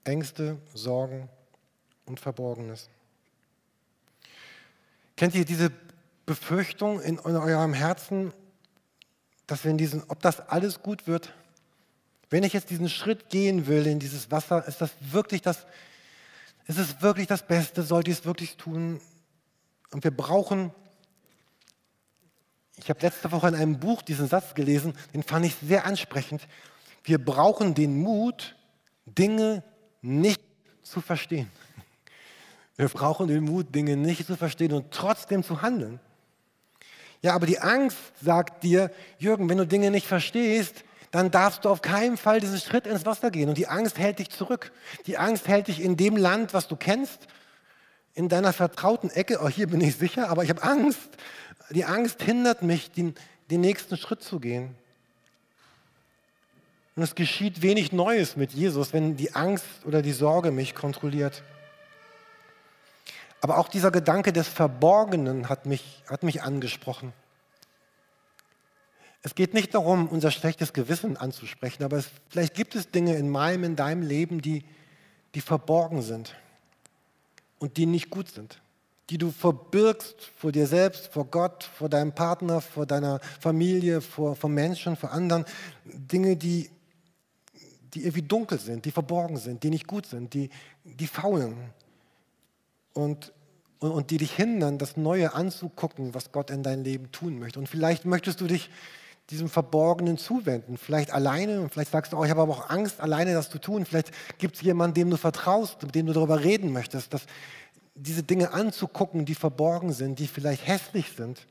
Ängste, 0.03 0.57
Sorgen 0.73 1.29
und 2.05 2.19
Verborgenes. 2.19 2.89
Kennt 5.15 5.35
ihr 5.35 5.45
diese 5.45 5.71
Befürchtung 6.25 7.01
in 7.01 7.19
eurem 7.19 7.73
Herzen, 7.73 8.33
dass 9.45 9.65
wenn 9.65 9.77
diesen, 9.77 10.03
ob 10.07 10.21
das 10.21 10.39
alles 10.39 10.81
gut 10.81 11.05
wird, 11.07 11.33
wenn 12.29 12.43
ich 12.43 12.53
jetzt 12.53 12.69
diesen 12.69 12.89
Schritt 12.89 13.29
gehen 13.29 13.67
will 13.67 13.85
in 13.85 13.99
dieses 13.99 14.31
Wasser, 14.31 14.65
ist 14.65 14.79
das 14.79 14.91
wirklich 15.01 15.41
das, 15.41 15.65
ist 16.65 16.79
es 16.79 17.01
wirklich 17.01 17.27
das 17.27 17.45
Beste? 17.45 17.83
Sollte 17.83 18.09
ich 18.09 18.19
es 18.19 18.25
wirklich 18.25 18.55
tun? 18.55 19.01
Und 19.91 20.05
wir 20.05 20.15
brauchen, 20.15 20.71
ich 22.83 22.89
habe 22.89 23.01
letzte 23.01 23.31
Woche 23.31 23.47
in 23.47 23.55
einem 23.55 23.79
Buch 23.79 24.01
diesen 24.01 24.27
Satz 24.27 24.55
gelesen, 24.55 24.93
den 25.13 25.23
fand 25.23 25.45
ich 25.45 25.55
sehr 25.55 25.85
ansprechend. 25.85 26.47
Wir 27.03 27.23
brauchen 27.23 27.73
den 27.73 28.01
Mut, 28.01 28.55
Dinge 29.05 29.63
nicht 30.01 30.41
zu 30.81 31.01
verstehen. 31.01 31.49
Wir 32.77 32.89
brauchen 32.89 33.27
den 33.27 33.43
Mut, 33.43 33.75
Dinge 33.75 33.95
nicht 33.97 34.25
zu 34.25 34.35
verstehen 34.35 34.73
und 34.73 34.91
trotzdem 34.91 35.43
zu 35.43 35.61
handeln. 35.61 35.99
Ja, 37.21 37.33
aber 37.33 37.45
die 37.45 37.59
Angst 37.59 37.97
sagt 38.21 38.63
dir, 38.63 38.89
Jürgen, 39.19 39.47
wenn 39.49 39.59
du 39.59 39.67
Dinge 39.67 39.91
nicht 39.91 40.07
verstehst, 40.07 40.83
dann 41.11 41.29
darfst 41.29 41.65
du 41.65 41.69
auf 41.69 41.81
keinen 41.81 42.17
Fall 42.17 42.39
diesen 42.39 42.59
Schritt 42.59 42.87
ins 42.87 43.05
Wasser 43.05 43.29
gehen. 43.29 43.49
Und 43.49 43.57
die 43.57 43.67
Angst 43.67 43.99
hält 43.99 44.17
dich 44.17 44.31
zurück. 44.31 44.71
Die 45.05 45.17
Angst 45.17 45.47
hält 45.47 45.67
dich 45.67 45.81
in 45.81 45.97
dem 45.97 46.17
Land, 46.17 46.53
was 46.53 46.67
du 46.67 46.75
kennst, 46.75 47.27
in 48.13 48.29
deiner 48.29 48.53
vertrauten 48.53 49.11
Ecke. 49.11 49.39
Oh, 49.43 49.49
hier 49.49 49.67
bin 49.67 49.81
ich 49.81 49.97
sicher, 49.97 50.29
aber 50.29 50.43
ich 50.43 50.49
habe 50.49 50.63
Angst. 50.63 51.09
Die 51.71 51.85
Angst 51.85 52.21
hindert 52.21 52.61
mich, 52.61 52.91
den, 52.91 53.15
den 53.49 53.61
nächsten 53.61 53.97
Schritt 53.97 54.21
zu 54.21 54.39
gehen. 54.39 54.75
Und 56.95 57.03
es 57.03 57.15
geschieht 57.15 57.61
wenig 57.61 57.91
Neues 57.91 58.35
mit 58.35 58.51
Jesus, 58.51 58.93
wenn 58.93 59.15
die 59.15 59.33
Angst 59.33 59.65
oder 59.85 60.01
die 60.01 60.11
Sorge 60.11 60.51
mich 60.51 60.75
kontrolliert. 60.75 61.43
Aber 63.39 63.57
auch 63.57 63.69
dieser 63.69 63.91
Gedanke 63.91 64.33
des 64.33 64.47
Verborgenen 64.47 65.49
hat 65.49 65.65
mich, 65.65 66.03
hat 66.07 66.23
mich 66.23 66.43
angesprochen. 66.43 67.13
Es 69.23 69.35
geht 69.35 69.53
nicht 69.53 69.73
darum, 69.73 70.07
unser 70.07 70.31
schlechtes 70.31 70.73
Gewissen 70.73 71.15
anzusprechen, 71.15 71.83
aber 71.83 71.97
es, 71.97 72.09
vielleicht 72.29 72.55
gibt 72.55 72.75
es 72.75 72.89
Dinge 72.89 73.15
in 73.15 73.29
meinem, 73.29 73.63
in 73.63 73.75
deinem 73.75 74.01
Leben, 74.01 74.41
die, 74.41 74.63
die 75.35 75.41
verborgen 75.41 76.01
sind 76.01 76.35
und 77.59 77.77
die 77.77 77.85
nicht 77.85 78.09
gut 78.09 78.29
sind, 78.29 78.61
die 79.11 79.17
du 79.17 79.29
verbirgst 79.29 80.31
vor 80.37 80.53
dir 80.53 80.65
selbst, 80.65 81.07
vor 81.07 81.25
Gott, 81.25 81.65
vor 81.65 81.89
deinem 81.89 82.13
Partner, 82.13 82.61
vor 82.61 82.85
deiner 82.85 83.19
Familie, 83.41 83.99
vor, 83.99 84.37
vor 84.37 84.49
Menschen, 84.49 84.95
vor 84.95 85.11
anderen. 85.11 85.43
Dinge, 85.83 86.37
die, 86.37 86.69
die 87.93 88.03
irgendwie 88.03 88.21
dunkel 88.21 88.57
sind, 88.57 88.85
die 88.85 88.91
verborgen 88.91 89.35
sind, 89.35 89.63
die 89.63 89.69
nicht 89.69 89.85
gut 89.85 90.05
sind, 90.05 90.33
die, 90.33 90.49
die 90.85 91.07
faulen 91.07 91.57
und, 92.93 93.33
und, 93.79 93.91
und 93.91 94.11
die 94.11 94.17
dich 94.17 94.33
hindern, 94.33 94.77
das 94.77 94.95
Neue 94.95 95.33
anzugucken, 95.33 96.13
was 96.13 96.31
Gott 96.31 96.49
in 96.49 96.63
dein 96.63 96.85
Leben 96.85 97.11
tun 97.11 97.37
möchte. 97.37 97.59
Und 97.59 97.67
vielleicht 97.67 98.05
möchtest 98.05 98.39
du 98.39 98.47
dich 98.47 98.69
diesem 99.29 99.49
Verborgenen 99.49 100.17
zuwenden. 100.17 100.77
Vielleicht 100.77 101.11
alleine 101.11 101.61
und 101.61 101.71
vielleicht 101.71 101.91
sagst 101.91 102.13
du, 102.13 102.17
oh, 102.17 102.23
ich 102.23 102.29
habe 102.29 102.41
aber 102.41 102.53
auch 102.53 102.69
Angst, 102.69 102.99
alleine 102.99 103.33
das 103.33 103.49
zu 103.49 103.59
tun. 103.59 103.85
Vielleicht 103.85 104.11
gibt 104.37 104.55
es 104.55 104.61
jemanden, 104.61 104.95
dem 104.95 105.09
du 105.09 105.17
vertraust, 105.17 105.81
mit 105.83 105.95
dem 105.95 106.05
du 106.05 106.13
darüber 106.13 106.43
reden 106.43 106.71
möchtest, 106.71 107.13
dass 107.13 107.25
diese 107.95 108.23
Dinge 108.23 108.51
anzugucken, 108.51 109.25
die 109.25 109.35
verborgen 109.35 109.93
sind, 109.93 110.19
die 110.19 110.27
vielleicht 110.27 110.65
hässlich 110.65 111.11
sind. 111.15 111.45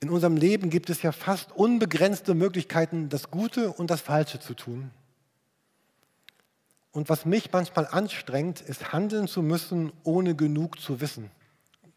In 0.00 0.10
unserem 0.10 0.36
Leben 0.36 0.70
gibt 0.70 0.90
es 0.90 1.02
ja 1.02 1.12
fast 1.12 1.52
unbegrenzte 1.52 2.34
Möglichkeiten, 2.34 3.08
das 3.08 3.30
Gute 3.30 3.72
und 3.72 3.90
das 3.90 4.00
Falsche 4.00 4.40
zu 4.40 4.54
tun. 4.54 4.90
Und 6.92 7.08
was 7.08 7.24
mich 7.24 7.50
manchmal 7.52 7.86
anstrengt, 7.86 8.60
ist 8.60 8.92
handeln 8.92 9.28
zu 9.28 9.42
müssen, 9.42 9.92
ohne 10.02 10.34
genug 10.34 10.80
zu 10.80 11.00
wissen 11.00 11.30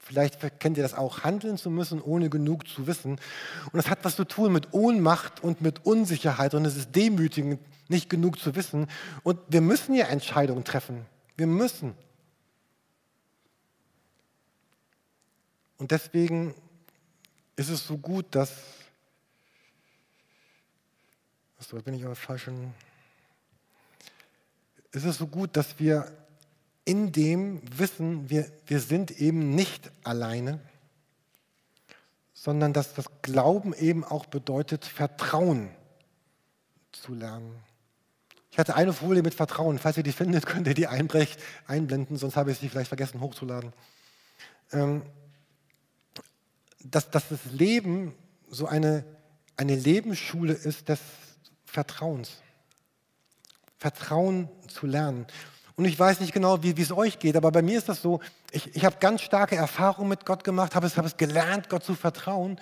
Vielleicht 0.07 0.39
kennt 0.61 0.77
ihr 0.77 0.83
das 0.83 0.93
auch, 0.93 1.25
handeln 1.25 1.57
zu 1.57 1.69
müssen, 1.69 2.01
ohne 2.01 2.29
genug 2.29 2.65
zu 2.65 2.87
wissen. 2.87 3.19
Und 3.65 3.73
das 3.73 3.89
hat 3.89 4.05
was 4.05 4.15
zu 4.15 4.23
tun 4.23 4.53
mit 4.53 4.73
Ohnmacht 4.73 5.43
und 5.43 5.59
mit 5.59 5.85
Unsicherheit 5.85 6.53
und 6.53 6.63
es 6.63 6.77
ist 6.77 6.95
demütigend, 6.95 7.59
nicht 7.89 8.09
genug 8.09 8.39
zu 8.39 8.55
wissen. 8.55 8.87
Und 9.23 9.37
wir 9.49 9.59
müssen 9.59 9.93
ja 9.93 10.05
Entscheidungen 10.05 10.63
treffen. 10.63 11.05
Wir 11.35 11.45
müssen. 11.45 11.93
Und 15.77 15.91
deswegen 15.91 16.55
ist 17.57 17.67
es 17.67 17.85
so 17.85 17.97
gut, 17.97 18.27
dass. 18.33 18.53
Achso, 21.59 21.81
bin 21.81 21.95
ich 21.95 22.05
aber 22.05 22.15
falschen. 22.15 22.73
Ist 24.93 25.03
es 25.03 25.17
so 25.17 25.27
gut, 25.27 25.57
dass 25.57 25.77
wir 25.79 26.09
in 26.87 27.11
dem 27.11 27.61
wissen, 27.77 28.29
wir, 28.29 28.49
wir 28.65 28.79
sind 28.79 29.11
eben 29.11 29.53
nicht 29.53 29.91
alleine, 30.05 30.61
sondern 32.33 32.71
dass 32.71 32.93
das 32.93 33.07
Glauben 33.21 33.73
eben 33.73 34.05
auch 34.05 34.25
bedeutet, 34.25 34.85
Vertrauen 34.85 35.69
zu 36.93 37.13
lernen. 37.13 37.53
Ich 38.51 38.57
hatte 38.57 38.75
eine 38.75 38.93
Folie 38.93 39.21
mit 39.21 39.33
Vertrauen. 39.33 39.79
Falls 39.79 39.97
ihr 39.97 40.03
die 40.03 40.13
findet, 40.13 40.45
könnt 40.45 40.65
ihr 40.65 40.73
die 40.73 40.87
einbrecht, 40.87 41.37
einblenden, 41.67 42.15
sonst 42.15 42.37
habe 42.37 42.53
ich 42.53 42.57
sie 42.57 42.69
vielleicht 42.69 42.87
vergessen 42.87 43.19
hochzuladen. 43.19 43.73
Ähm, 44.71 45.01
dass, 46.79 47.11
dass 47.11 47.27
das 47.27 47.43
Leben 47.51 48.15
so 48.49 48.65
eine, 48.65 49.03
eine 49.57 49.75
Lebensschule 49.75 50.53
ist 50.53 50.87
des 50.87 50.99
Vertrauens. 51.65 52.41
Vertrauen 53.77 54.47
zu 54.69 54.87
lernen. 54.87 55.27
Und 55.77 55.85
ich 55.85 55.97
weiß 55.97 56.19
nicht 56.21 56.33
genau, 56.33 56.63
wie, 56.63 56.81
es 56.81 56.91
euch 56.91 57.19
geht, 57.19 57.35
aber 57.35 57.51
bei 57.51 57.61
mir 57.61 57.77
ist 57.77 57.87
das 57.87 58.01
so, 58.01 58.19
ich, 58.51 58.75
ich 58.75 58.83
habe 58.83 58.97
ganz 58.99 59.21
starke 59.21 59.55
Erfahrungen 59.55 60.09
mit 60.09 60.25
Gott 60.25 60.43
gemacht, 60.43 60.73
habe 60.73 60.87
es, 60.87 60.97
hab 60.97 61.05
es 61.05 61.17
gelernt, 61.17 61.69
Gott 61.69 61.83
zu 61.83 61.93
vertrauen. 61.93 62.59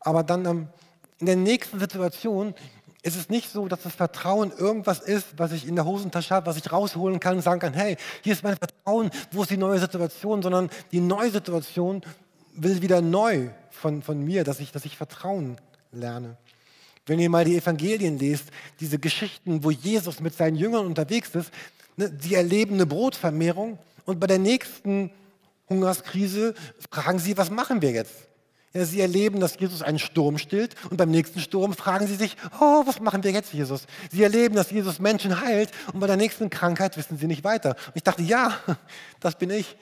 Aber 0.00 0.22
dann 0.22 0.46
ähm, 0.46 0.68
in 1.18 1.26
der 1.26 1.36
nächsten 1.36 1.78
Situation 1.78 2.54
ist 3.02 3.16
es 3.16 3.28
nicht 3.28 3.52
so, 3.52 3.68
dass 3.68 3.82
das 3.82 3.94
Vertrauen 3.94 4.50
irgendwas 4.50 5.00
ist, 5.00 5.26
was 5.36 5.52
ich 5.52 5.68
in 5.68 5.74
der 5.74 5.84
Hosentasche 5.84 6.34
habe, 6.34 6.46
was 6.46 6.56
ich 6.56 6.72
rausholen 6.72 7.20
kann 7.20 7.36
und 7.36 7.42
sagen 7.42 7.60
kann, 7.60 7.74
hey, 7.74 7.98
hier 8.22 8.32
ist 8.32 8.42
mein 8.42 8.56
Vertrauen, 8.56 9.10
wo 9.30 9.42
ist 9.42 9.50
die 9.50 9.58
neue 9.58 9.78
Situation, 9.78 10.40
sondern 10.40 10.70
die 10.90 11.00
neue 11.00 11.30
Situation 11.30 12.00
will 12.54 12.80
wieder 12.80 13.02
neu 13.02 13.50
von, 13.70 14.02
von 14.02 14.24
mir, 14.24 14.42
dass 14.42 14.58
ich, 14.60 14.72
dass 14.72 14.86
ich 14.86 14.96
Vertrauen 14.96 15.58
lerne. 15.92 16.38
Wenn 17.04 17.18
ihr 17.18 17.28
mal 17.28 17.44
die 17.44 17.58
Evangelien 17.58 18.18
lest, 18.18 18.46
diese 18.80 18.98
Geschichten, 18.98 19.62
wo 19.62 19.70
Jesus 19.70 20.20
mit 20.20 20.34
seinen 20.34 20.56
Jüngern 20.56 20.86
unterwegs 20.86 21.34
ist, 21.34 21.50
sie 21.96 22.34
erleben 22.34 22.74
eine 22.74 22.86
Brotvermehrung 22.86 23.78
und 24.04 24.20
bei 24.20 24.26
der 24.26 24.38
nächsten 24.38 25.10
Hungerskrise 25.68 26.54
fragen 26.90 27.18
sie, 27.18 27.36
was 27.36 27.50
machen 27.50 27.82
wir 27.82 27.92
jetzt? 27.92 28.14
Ja, 28.74 28.84
sie 28.84 29.00
erleben, 29.00 29.38
dass 29.38 29.58
Jesus 29.58 29.82
einen 29.82 30.00
Sturm 30.00 30.36
stillt 30.36 30.74
und 30.90 30.96
beim 30.96 31.10
nächsten 31.10 31.38
Sturm 31.38 31.74
fragen 31.74 32.08
sie 32.08 32.16
sich, 32.16 32.36
oh, 32.60 32.82
was 32.84 32.98
machen 32.98 33.22
wir 33.22 33.30
jetzt, 33.30 33.52
Jesus? 33.52 33.86
Sie 34.10 34.22
erleben, 34.22 34.56
dass 34.56 34.72
Jesus 34.72 34.98
Menschen 34.98 35.40
heilt 35.40 35.70
und 35.92 36.00
bei 36.00 36.08
der 36.08 36.16
nächsten 36.16 36.50
Krankheit 36.50 36.96
wissen 36.96 37.16
sie 37.16 37.28
nicht 37.28 37.44
weiter. 37.44 37.76
Und 37.86 37.94
ich 37.94 38.02
dachte, 38.02 38.22
ja, 38.22 38.58
das 39.20 39.38
bin 39.38 39.50
ich. 39.50 39.76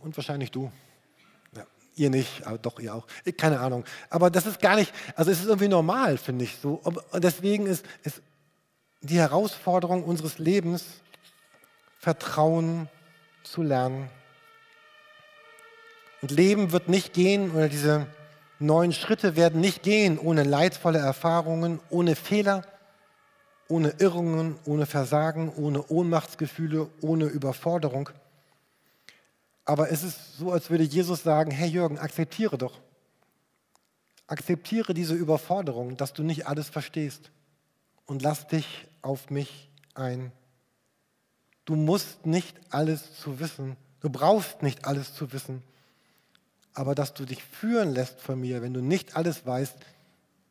Und 0.00 0.14
wahrscheinlich 0.18 0.50
du. 0.50 0.70
Ja, 1.56 1.64
ihr 1.96 2.10
nicht, 2.10 2.46
aber 2.46 2.58
doch 2.58 2.78
ihr 2.78 2.94
auch. 2.94 3.06
Keine 3.38 3.58
Ahnung. 3.60 3.84
Aber 4.10 4.30
das 4.30 4.44
ist 4.44 4.60
gar 4.60 4.76
nicht, 4.76 4.92
also 5.16 5.30
es 5.30 5.40
ist 5.40 5.46
irgendwie 5.46 5.68
normal, 5.68 6.18
finde 6.18 6.44
ich 6.44 6.58
so. 6.60 6.74
Und 6.84 7.24
deswegen 7.24 7.64
ist 7.64 7.86
es 8.02 8.20
die 9.08 9.18
Herausforderung 9.18 10.04
unseres 10.04 10.38
Lebens, 10.38 10.84
Vertrauen 11.98 12.88
zu 13.42 13.62
lernen. 13.62 14.10
Und 16.22 16.30
Leben 16.30 16.72
wird 16.72 16.88
nicht 16.88 17.12
gehen, 17.12 17.52
oder 17.52 17.68
diese 17.68 18.06
neuen 18.58 18.92
Schritte 18.92 19.36
werden 19.36 19.60
nicht 19.60 19.82
gehen 19.82 20.18
ohne 20.18 20.42
leidvolle 20.42 20.98
Erfahrungen, 20.98 21.80
ohne 21.90 22.16
Fehler, 22.16 22.62
ohne 23.68 23.94
Irrungen, 23.98 24.58
ohne 24.64 24.86
Versagen, 24.86 25.52
ohne 25.54 25.86
Ohnmachtsgefühle, 25.86 26.88
ohne 27.00 27.26
Überforderung. 27.26 28.10
Aber 29.64 29.90
es 29.90 30.02
ist 30.02 30.38
so, 30.38 30.50
als 30.50 30.70
würde 30.70 30.84
Jesus 30.84 31.22
sagen, 31.22 31.50
hey 31.50 31.68
Jürgen, 31.68 31.98
akzeptiere 31.98 32.56
doch. 32.56 32.80
Akzeptiere 34.26 34.94
diese 34.94 35.14
Überforderung, 35.14 35.96
dass 35.96 36.12
du 36.12 36.22
nicht 36.22 36.46
alles 36.46 36.68
verstehst 36.68 37.30
und 38.06 38.22
lass 38.22 38.46
dich 38.46 38.87
auf 39.02 39.30
mich 39.30 39.70
ein. 39.94 40.32
Du 41.64 41.76
musst 41.76 42.26
nicht 42.26 42.56
alles 42.70 43.18
zu 43.20 43.40
wissen, 43.40 43.76
du 44.00 44.10
brauchst 44.10 44.62
nicht 44.62 44.84
alles 44.84 45.14
zu 45.14 45.32
wissen, 45.32 45.62
aber 46.72 46.94
dass 46.94 47.14
du 47.14 47.24
dich 47.24 47.42
führen 47.44 47.92
lässt 47.92 48.20
von 48.20 48.40
mir, 48.40 48.62
wenn 48.62 48.74
du 48.74 48.80
nicht 48.80 49.16
alles 49.16 49.44
weißt, 49.44 49.76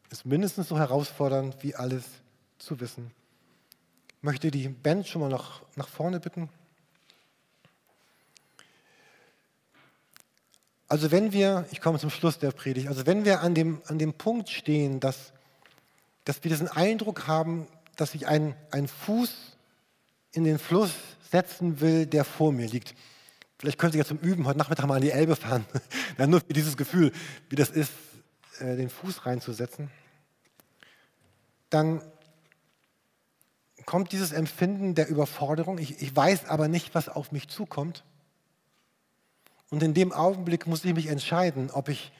ist 0.09 0.25
mindestens 0.25 0.69
so 0.69 0.77
herausfordernd 0.77 1.55
wie 1.61 1.75
alles 1.75 2.03
zu 2.59 2.79
wissen. 2.79 3.11
Ich 4.09 4.23
möchte 4.23 4.51
die 4.51 4.67
Band 4.67 5.07
schon 5.07 5.21
mal 5.21 5.29
noch 5.29 5.61
nach 5.75 5.87
vorne 5.87 6.19
bitten. 6.19 6.49
Also 10.89 11.11
wenn 11.11 11.33
wir, 11.33 11.65
ich 11.71 11.81
komme 11.81 11.99
zum 11.99 12.09
Schluss 12.09 12.39
der 12.39 12.51
Predigt, 12.51 12.87
also 12.87 13.05
wenn 13.05 13.25
wir 13.25 13.41
an 13.41 13.55
dem, 13.55 13.81
an 13.87 13.99
dem 13.99 14.13
Punkt 14.13 14.49
stehen, 14.49 14.99
dass 14.99 15.33
dass 16.27 16.43
wir 16.43 16.51
diesen 16.51 16.67
Eindruck 16.67 17.27
haben, 17.27 17.67
dass 17.97 18.15
ich 18.15 18.27
einen, 18.27 18.55
einen 18.71 18.87
Fuß 18.87 19.57
in 20.31 20.45
den 20.45 20.59
Fluss 20.59 20.93
setzen 21.29 21.81
will, 21.81 22.05
der 22.05 22.23
vor 22.23 22.53
mir 22.53 22.67
liegt. 22.67 22.95
Vielleicht 23.59 23.79
könnt 23.79 23.95
ihr 23.95 23.99
ja 23.99 24.05
zum 24.05 24.19
Üben 24.19 24.45
heute 24.45 24.59
Nachmittag 24.59 24.85
mal 24.85 24.95
an 24.95 25.01
die 25.01 25.11
Elbe 25.11 25.35
fahren. 25.35 25.65
ja, 26.17 26.27
nur 26.27 26.39
für 26.39 26.53
dieses 26.53 26.77
Gefühl, 26.77 27.11
wie 27.49 27.55
das 27.55 27.69
ist, 27.69 27.91
äh, 28.59 28.75
den 28.75 28.89
Fuß 28.89 29.25
reinzusetzen. 29.25 29.89
Dann 31.69 32.01
kommt 33.85 34.11
dieses 34.11 34.31
Empfinden 34.31 34.95
der 34.95 35.09
Überforderung. 35.09 35.79
Ich, 35.79 36.01
ich 36.01 36.15
weiß 36.15 36.45
aber 36.45 36.67
nicht, 36.67 36.93
was 36.93 37.09
auf 37.09 37.31
mich 37.31 37.47
zukommt. 37.47 38.03
Und 39.69 39.81
in 39.81 39.93
dem 39.93 40.13
Augenblick 40.13 40.67
muss 40.67 40.85
ich 40.85 40.93
mich 40.93 41.07
entscheiden, 41.07 41.71
ob 41.71 41.89
ich 41.89 42.11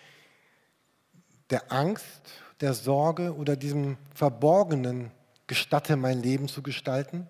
der 1.50 1.72
Angst 1.72 2.22
der 2.62 2.74
Sorge 2.74 3.36
oder 3.36 3.56
diesem 3.56 3.98
Verborgenen 4.14 5.12
gestatte, 5.48 5.96
mein 5.96 6.22
Leben 6.22 6.48
zu 6.48 6.62
gestalten? 6.62 7.28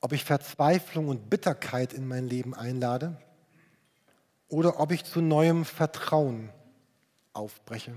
Ob 0.00 0.12
ich 0.12 0.24
Verzweiflung 0.24 1.08
und 1.08 1.30
Bitterkeit 1.30 1.92
in 1.92 2.06
mein 2.06 2.28
Leben 2.28 2.54
einlade? 2.54 3.16
Oder 4.48 4.80
ob 4.80 4.92
ich 4.92 5.04
zu 5.04 5.20
neuem 5.20 5.64
Vertrauen 5.64 6.50
aufbreche? 7.32 7.94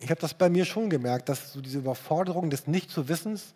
Ich 0.00 0.10
habe 0.10 0.20
das 0.20 0.34
bei 0.34 0.48
mir 0.48 0.64
schon 0.64 0.90
gemerkt, 0.90 1.28
dass 1.28 1.52
so 1.52 1.60
diese 1.60 1.78
Überforderung 1.78 2.50
des 2.50 2.66
Nichtzuwissens 2.66 3.54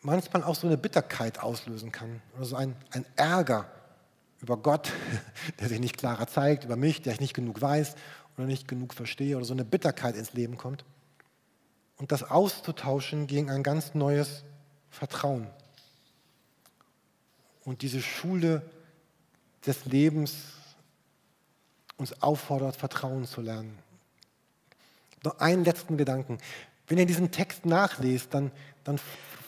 manchmal 0.00 0.44
auch 0.44 0.54
so 0.54 0.66
eine 0.66 0.76
Bitterkeit 0.76 1.40
auslösen 1.40 1.92
kann 1.92 2.20
oder 2.36 2.44
so 2.44 2.56
ein, 2.56 2.76
ein 2.90 3.04
Ärger 3.16 3.70
über 4.40 4.56
Gott, 4.56 4.92
der 5.60 5.68
sich 5.68 5.80
nicht 5.80 5.98
klarer 5.98 6.26
zeigt, 6.26 6.64
über 6.64 6.76
mich, 6.76 7.02
der 7.02 7.14
ich 7.14 7.20
nicht 7.20 7.34
genug 7.34 7.60
weiß 7.60 7.94
oder 8.36 8.46
nicht 8.46 8.68
genug 8.68 8.94
verstehe 8.94 9.36
oder 9.36 9.44
so 9.44 9.54
eine 9.54 9.64
Bitterkeit 9.64 10.16
ins 10.16 10.32
Leben 10.32 10.56
kommt. 10.56 10.84
Und 12.02 12.10
das 12.10 12.28
auszutauschen 12.28 13.28
gegen 13.28 13.48
ein 13.48 13.62
ganz 13.62 13.94
neues 13.94 14.42
Vertrauen. 14.90 15.46
Und 17.64 17.82
diese 17.82 18.02
Schule 18.02 18.68
des 19.64 19.84
Lebens 19.84 20.34
uns 21.98 22.20
auffordert, 22.20 22.74
Vertrauen 22.74 23.24
zu 23.24 23.40
lernen. 23.40 23.78
Noch 25.22 25.38
einen 25.38 25.64
letzten 25.64 25.96
Gedanken. 25.96 26.38
Wenn 26.88 26.98
ihr 26.98 27.06
diesen 27.06 27.30
Text 27.30 27.66
nachlest, 27.66 28.34
dann, 28.34 28.50
dann 28.82 28.98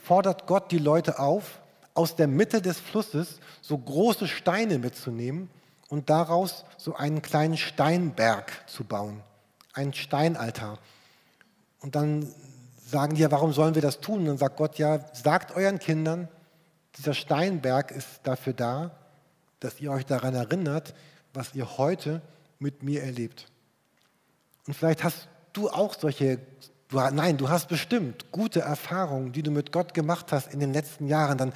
fordert 0.05 0.47
Gott 0.47 0.71
die 0.71 0.79
Leute 0.79 1.19
auf, 1.19 1.61
aus 1.93 2.15
der 2.15 2.29
Mitte 2.29 2.63
des 2.63 2.79
Flusses 2.79 3.41
so 3.63 3.77
große 3.77 4.29
Steine 4.29 4.79
mitzunehmen 4.79 5.51
und 5.89 6.09
daraus 6.09 6.65
so 6.77 6.95
einen 6.95 7.21
kleinen 7.21 7.57
Steinberg 7.57 8.53
zu 8.69 8.85
bauen, 8.85 9.25
einen 9.73 9.93
Steinaltar. 9.93 10.79
Und 11.85 11.97
dann 11.97 12.27
sagen 12.87 13.15
die 13.15 13.21
ja, 13.21 13.31
warum 13.31 13.53
sollen 13.53 13.75
wir 13.75 13.83
das 13.83 14.01
tun? 14.01 14.21
Und 14.21 14.25
dann 14.25 14.39
sagt 14.39 14.57
Gott 14.57 14.79
ja, 14.79 15.01
sagt 15.13 15.55
euren 15.55 15.79
Kindern, 15.79 16.29
dieser 16.97 17.13
Steinberg 17.13 17.91
ist 17.91 18.21
dafür 18.23 18.55
da, 18.55 18.93
dass 19.61 19.79
ihr 19.83 19.93
euch 19.93 20.07
daran 20.07 20.35
erinnert, 20.35 20.95
was 21.35 21.55
ihr 21.55 21.77
heute 21.77 22.23
mit 22.59 22.83
mir 22.83 23.03
erlebt. 23.03 23.49
Und 24.67 24.73
vielleicht 24.73 25.05
hast 25.05 25.29
du 25.53 25.69
auch 25.69 25.93
solche, 25.93 26.39
du, 26.89 27.01
nein, 27.13 27.37
du 27.37 27.51
hast 27.51 27.69
bestimmt 27.69 28.33
gute 28.33 28.61
Erfahrungen, 28.61 29.33
die 29.33 29.43
du 29.43 29.51
mit 29.51 29.71
Gott 29.71 29.93
gemacht 29.93 30.33
hast 30.33 30.55
in 30.55 30.61
den 30.61 30.73
letzten 30.73 31.07
Jahren. 31.07 31.37
Dann 31.37 31.53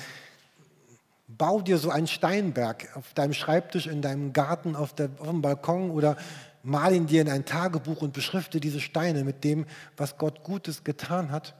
Bau 1.31 1.61
dir 1.61 1.77
so 1.77 1.91
einen 1.91 2.07
Steinberg 2.07 2.89
auf 2.97 3.13
deinem 3.13 3.35
Schreibtisch, 3.35 3.87
in 3.87 4.01
deinem 4.01 4.33
Garten, 4.33 4.75
auf, 4.75 4.95
der, 4.95 5.11
auf 5.19 5.29
dem 5.29 5.43
Balkon 5.43 5.91
oder 5.91 6.17
mal 6.63 6.95
ihn 6.95 7.07
dir 7.07 7.23
in 7.23 7.29
ein 7.29 7.45
Tagebuch 7.45 8.03
und 8.03 8.13
beschrifte 8.13 8.61
diese 8.61 8.81
Steine 8.81 9.25
mit 9.25 9.45
dem, 9.45 9.67
was 9.97 10.19
Gott 10.19 10.45
Gutes 10.45 10.85
getan 10.85 11.31
hat. 11.31 11.55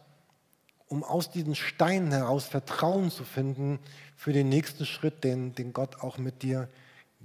um 0.89 1.05
aus 1.05 1.31
diesen 1.31 1.55
Steinen 1.55 2.13
heraus 2.13 2.47
Vertrauen 2.47 3.11
zu 3.11 3.25
finden 3.25 3.79
für 4.17 4.33
den 4.33 4.49
nächsten 4.49 4.87
Schritt, 4.87 5.23
den, 5.23 5.55
den 5.55 5.73
Gott 5.73 6.01
auch 6.01 6.17
mit 6.19 6.43
dir 6.43 6.69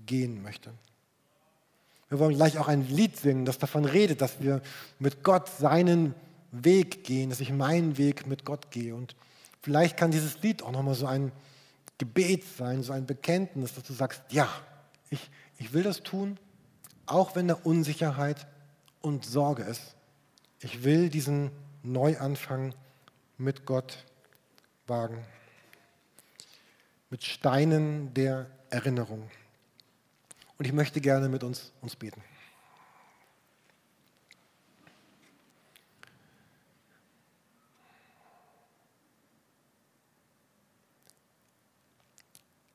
gehen 0.06 0.44
möchte. 0.44 0.72
Wir 2.10 2.20
wollen 2.20 2.36
gleich 2.36 2.58
auch 2.58 2.68
ein 2.68 2.88
Lied 2.88 3.18
singen, 3.18 3.46
das 3.46 3.58
davon 3.58 3.86
redet, 3.86 4.22
dass 4.22 4.42
wir 4.42 4.62
mit 5.00 5.24
Gott 5.24 5.50
seinen 5.50 6.14
Weg 6.52 7.04
gehen, 7.06 7.30
dass 7.30 7.40
ich 7.40 7.52
meinen 7.52 7.98
Weg 7.98 8.28
mit 8.28 8.46
Gott 8.46 8.70
gehe. 8.70 8.94
Und 8.94 9.16
vielleicht 9.62 9.98
kann 9.98 10.12
dieses 10.12 10.42
Lied 10.42 10.62
auch 10.62 10.72
nochmal 10.72 10.94
so 10.94 11.08
ein 11.08 11.32
Gebet 11.98 12.44
sein, 12.58 12.84
so 12.84 12.94
ein 12.94 13.06
Bekenntnis, 13.06 13.74
dass 13.74 13.84
du 13.84 13.94
sagst, 13.94 14.22
ja, 14.30 14.48
ich, 15.10 15.32
ich 15.58 15.74
will 15.74 15.84
das 15.84 16.04
tun, 16.04 16.38
auch 17.14 17.36
wenn 17.36 17.48
da 17.48 17.54
Unsicherheit 17.54 18.48
und 19.02 19.24
Sorge 19.26 19.64
ist. 19.64 19.96
Ich 20.60 20.84
will 20.84 21.10
diesen 21.10 21.52
Neuanfang 21.84 22.74
mit 23.38 23.66
Gott 23.66 24.06
wagen. 24.88 25.24
Mit 27.10 27.24
Steinen 27.24 28.14
der 28.14 28.50
Erinnerung. 28.70 29.30
Und 30.58 30.66
ich 30.66 30.74
möchte 30.74 31.02
gerne 31.02 31.30
mit 31.30 31.44
uns, 31.44 31.72
uns 31.82 31.96
beten. 31.96 32.24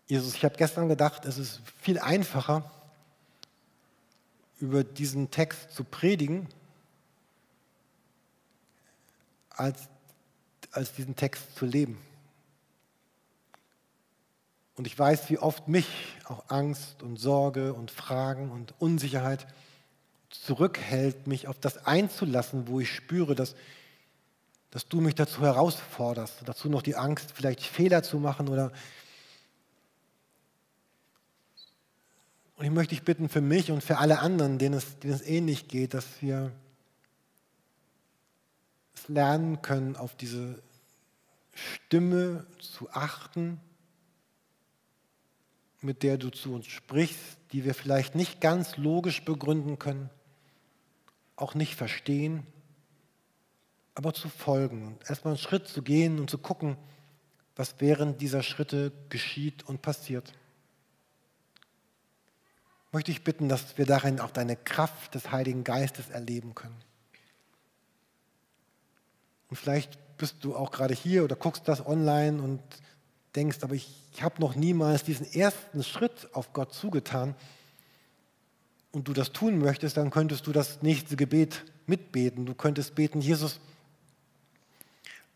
Jesus, 0.07 0.35
ich 0.35 0.45
habe 0.45 0.57
gestern 0.57 0.89
gedacht, 0.89 1.25
es 1.27 1.37
ist 1.37 1.61
viel 1.83 1.99
einfacher, 1.99 2.71
über 4.61 4.85
diesen 4.85 5.31
Text 5.31 5.73
zu 5.73 5.85
predigen, 5.85 6.49
als, 9.51 9.89
als 10.73 10.93
diesen 10.95 11.17
Text 11.17 11.57
zu 11.57 11.67
leben. 11.67 11.99
Und 14.77 14.87
ich 14.87 14.97
weiß, 14.97 15.29
wie 15.31 15.39
oft 15.39 15.67
mich 15.67 15.89
auch 16.25 16.45
Angst 16.49 17.03
und 17.03 17.17
Sorge 17.17 17.75
und 17.75 17.91
Fragen 17.91 18.53
und 18.53 18.75
Unsicherheit 18.79 19.47
zurückhält, 20.31 21.27
mich 21.27 21.49
auf 21.49 21.59
das 21.59 21.85
einzulassen, 21.85 22.69
wo 22.69 22.79
ich 22.79 22.95
spüre, 22.95 23.35
dass, 23.35 23.57
dass 24.71 24.87
du 24.89 25.01
mich 25.01 25.17
dazu 25.17 25.41
herausforderst, 25.41 26.43
dazu 26.45 26.69
noch 26.69 26.83
die 26.83 26.95
Angst, 26.95 27.33
vielleicht 27.35 27.63
Fehler 27.63 28.05
zu 28.05 28.19
machen 28.19 28.49
oder 28.49 28.71
Und 32.59 32.65
ich 32.65 32.73
möchte 32.73 32.97
dich 32.97 33.05
bitten 33.05 33.29
für 33.29 33.41
mich 33.41 33.71
und 33.71 33.85
für 33.85 33.99
alle 33.99 34.19
anderen, 34.19 34.59
denen 34.59 34.75
es, 34.75 34.99
denen 34.99 35.15
es 35.15 35.23
ähnlich 35.23 35.69
geht, 35.69 35.95
dass 35.95 36.21
wir 36.21 36.53
es 38.97 39.09
lernen 39.09 39.63
können, 39.63 39.95
auf 39.95 40.17
diese 40.17 40.61
Stimme 41.55 42.45
zu 42.59 42.91
achten, 42.91 43.61
mit 45.83 46.03
der 46.03 46.19
du 46.19 46.31
zu 46.31 46.53
uns 46.53 46.67
sprichst, 46.67 47.39
die 47.53 47.65
wir 47.65 47.75
vielleicht 47.75 48.17
nicht 48.17 48.41
ganz 48.41 48.77
logisch 48.77 49.25
begründen 49.25 49.79
können, 49.79 50.11
auch 51.37 51.55
nicht 51.55 51.77
verstehen, 51.77 52.45
aber 53.95 54.15
zu 54.15 54.29
folgen 54.29 54.85
und 54.85 55.09
erstmal 55.09 55.35
einen 55.35 55.39
Schritt 55.41 55.69
zu 55.69 55.83
gehen 55.83 56.19
und 56.19 56.29
zu 56.29 56.39
gucken, 56.39 56.77
was 57.55 57.77
während 57.79 58.21
dieser 58.21 58.43
Schritte 58.43 58.91
geschieht 59.11 59.63
und 59.69 59.81
passiert. 59.81 60.33
Möchte 62.93 63.11
ich 63.11 63.23
bitten, 63.23 63.49
dass 63.49 63.77
wir 63.77 63.87
darin 63.87 64.21
auch 64.21 64.31
deine 64.31 64.57
Kraft 64.57 65.15
des 65.15 65.31
Heiligen 65.31 65.65
Geistes 65.65 66.09
erleben 66.09 66.55
können. 66.55 66.77
Und 69.51 69.57
vielleicht 69.57 69.99
bist 70.17 70.37
du 70.43 70.57
auch 70.57 70.71
gerade 70.71 70.95
hier 70.95 71.25
oder 71.25 71.37
guckst 71.37 71.69
das 71.69 71.85
online 71.85 72.43
und 72.43 72.61
denkst, 73.35 73.59
aber 73.63 73.75
ich, 73.75 73.89
ich 74.13 74.23
habe 74.23 74.41
noch 74.41 74.55
niemals 74.55 75.05
diesen 75.05 75.31
ersten 75.33 75.83
Schritt 75.83 76.29
auf 76.33 76.53
Gott 76.53 76.75
zugetan 76.75 77.35
und 78.91 79.09
du 79.09 79.13
das 79.13 79.33
tun 79.33 79.59
möchtest, 79.59 79.97
dann 79.97 80.11
könntest 80.11 80.47
du 80.47 80.53
das 80.53 80.83
nächste 80.83 81.17
Gebet 81.17 81.65
mitbeten. 81.87 82.47
Du 82.47 82.55
könntest 82.55 82.95
beten, 82.95 83.21
Jesus, 83.21 83.61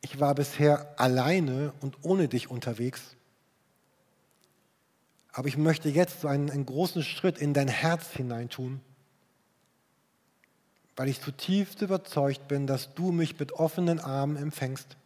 ich 0.00 0.18
war 0.18 0.34
bisher 0.34 0.98
alleine 0.98 1.72
und 1.80 1.98
ohne 2.02 2.28
dich 2.28 2.50
unterwegs, 2.50 3.16
aber 5.32 5.48
ich 5.48 5.56
möchte 5.56 5.88
jetzt 5.88 6.20
so 6.20 6.28
einen, 6.28 6.50
einen 6.50 6.66
großen 6.66 7.02
Schritt 7.02 7.38
in 7.38 7.54
dein 7.54 7.68
Herz 7.68 8.10
hineintun, 8.10 8.80
weil 10.94 11.08
ich 11.08 11.20
zutiefst 11.20 11.80
überzeugt 11.80 12.48
bin, 12.48 12.66
dass 12.66 12.94
du 12.94 13.12
mich 13.12 13.38
mit 13.38 13.52
offenen 13.52 13.98
Armen 13.98 14.36
empfängst 14.36 14.96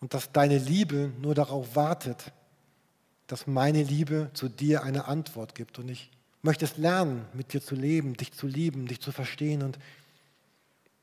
und 0.00 0.14
dass 0.14 0.32
deine 0.32 0.58
Liebe 0.58 1.12
nur 1.20 1.34
darauf 1.34 1.74
wartet, 1.74 2.32
dass 3.26 3.46
meine 3.46 3.82
Liebe 3.82 4.30
zu 4.34 4.48
dir 4.48 4.84
eine 4.84 5.06
Antwort 5.06 5.54
gibt. 5.54 5.78
Und 5.78 5.88
ich 5.88 6.10
möchte 6.42 6.64
es 6.64 6.76
lernen, 6.76 7.24
mit 7.32 7.52
dir 7.52 7.62
zu 7.62 7.74
leben, 7.74 8.16
dich 8.16 8.32
zu 8.32 8.46
lieben, 8.46 8.86
dich 8.86 9.00
zu 9.00 9.10
verstehen 9.10 9.62
und 9.62 9.78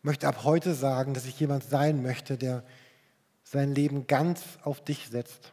möchte 0.03 0.27
ab 0.27 0.43
heute 0.43 0.73
sagen, 0.73 1.13
dass 1.13 1.25
ich 1.25 1.39
jemand 1.39 1.63
sein 1.63 2.01
möchte, 2.01 2.37
der 2.37 2.63
sein 3.43 3.73
Leben 3.73 4.07
ganz 4.07 4.43
auf 4.63 4.83
dich 4.83 5.07
setzt. 5.09 5.51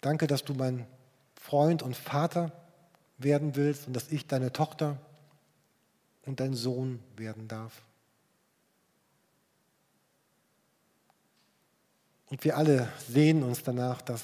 Danke, 0.00 0.26
dass 0.26 0.44
du 0.44 0.54
mein 0.54 0.86
Freund 1.34 1.82
und 1.82 1.96
Vater 1.96 2.52
werden 3.18 3.56
willst 3.56 3.86
und 3.86 3.92
dass 3.92 4.10
ich 4.10 4.26
deine 4.26 4.52
Tochter 4.52 4.98
und 6.24 6.40
dein 6.40 6.54
Sohn 6.54 7.00
werden 7.16 7.48
darf. 7.48 7.82
Und 12.30 12.44
wir 12.44 12.56
alle 12.56 12.90
sehen 13.08 13.42
uns 13.42 13.62
danach, 13.62 14.00
dass 14.02 14.22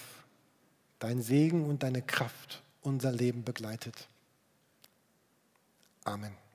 dein 0.99 1.21
Segen 1.21 1.67
und 1.67 1.83
deine 1.83 2.03
Kraft 2.03 2.63
unser 2.83 3.11
Leben 3.11 3.43
begleitet. 3.43 4.09
Amen. 6.05 6.46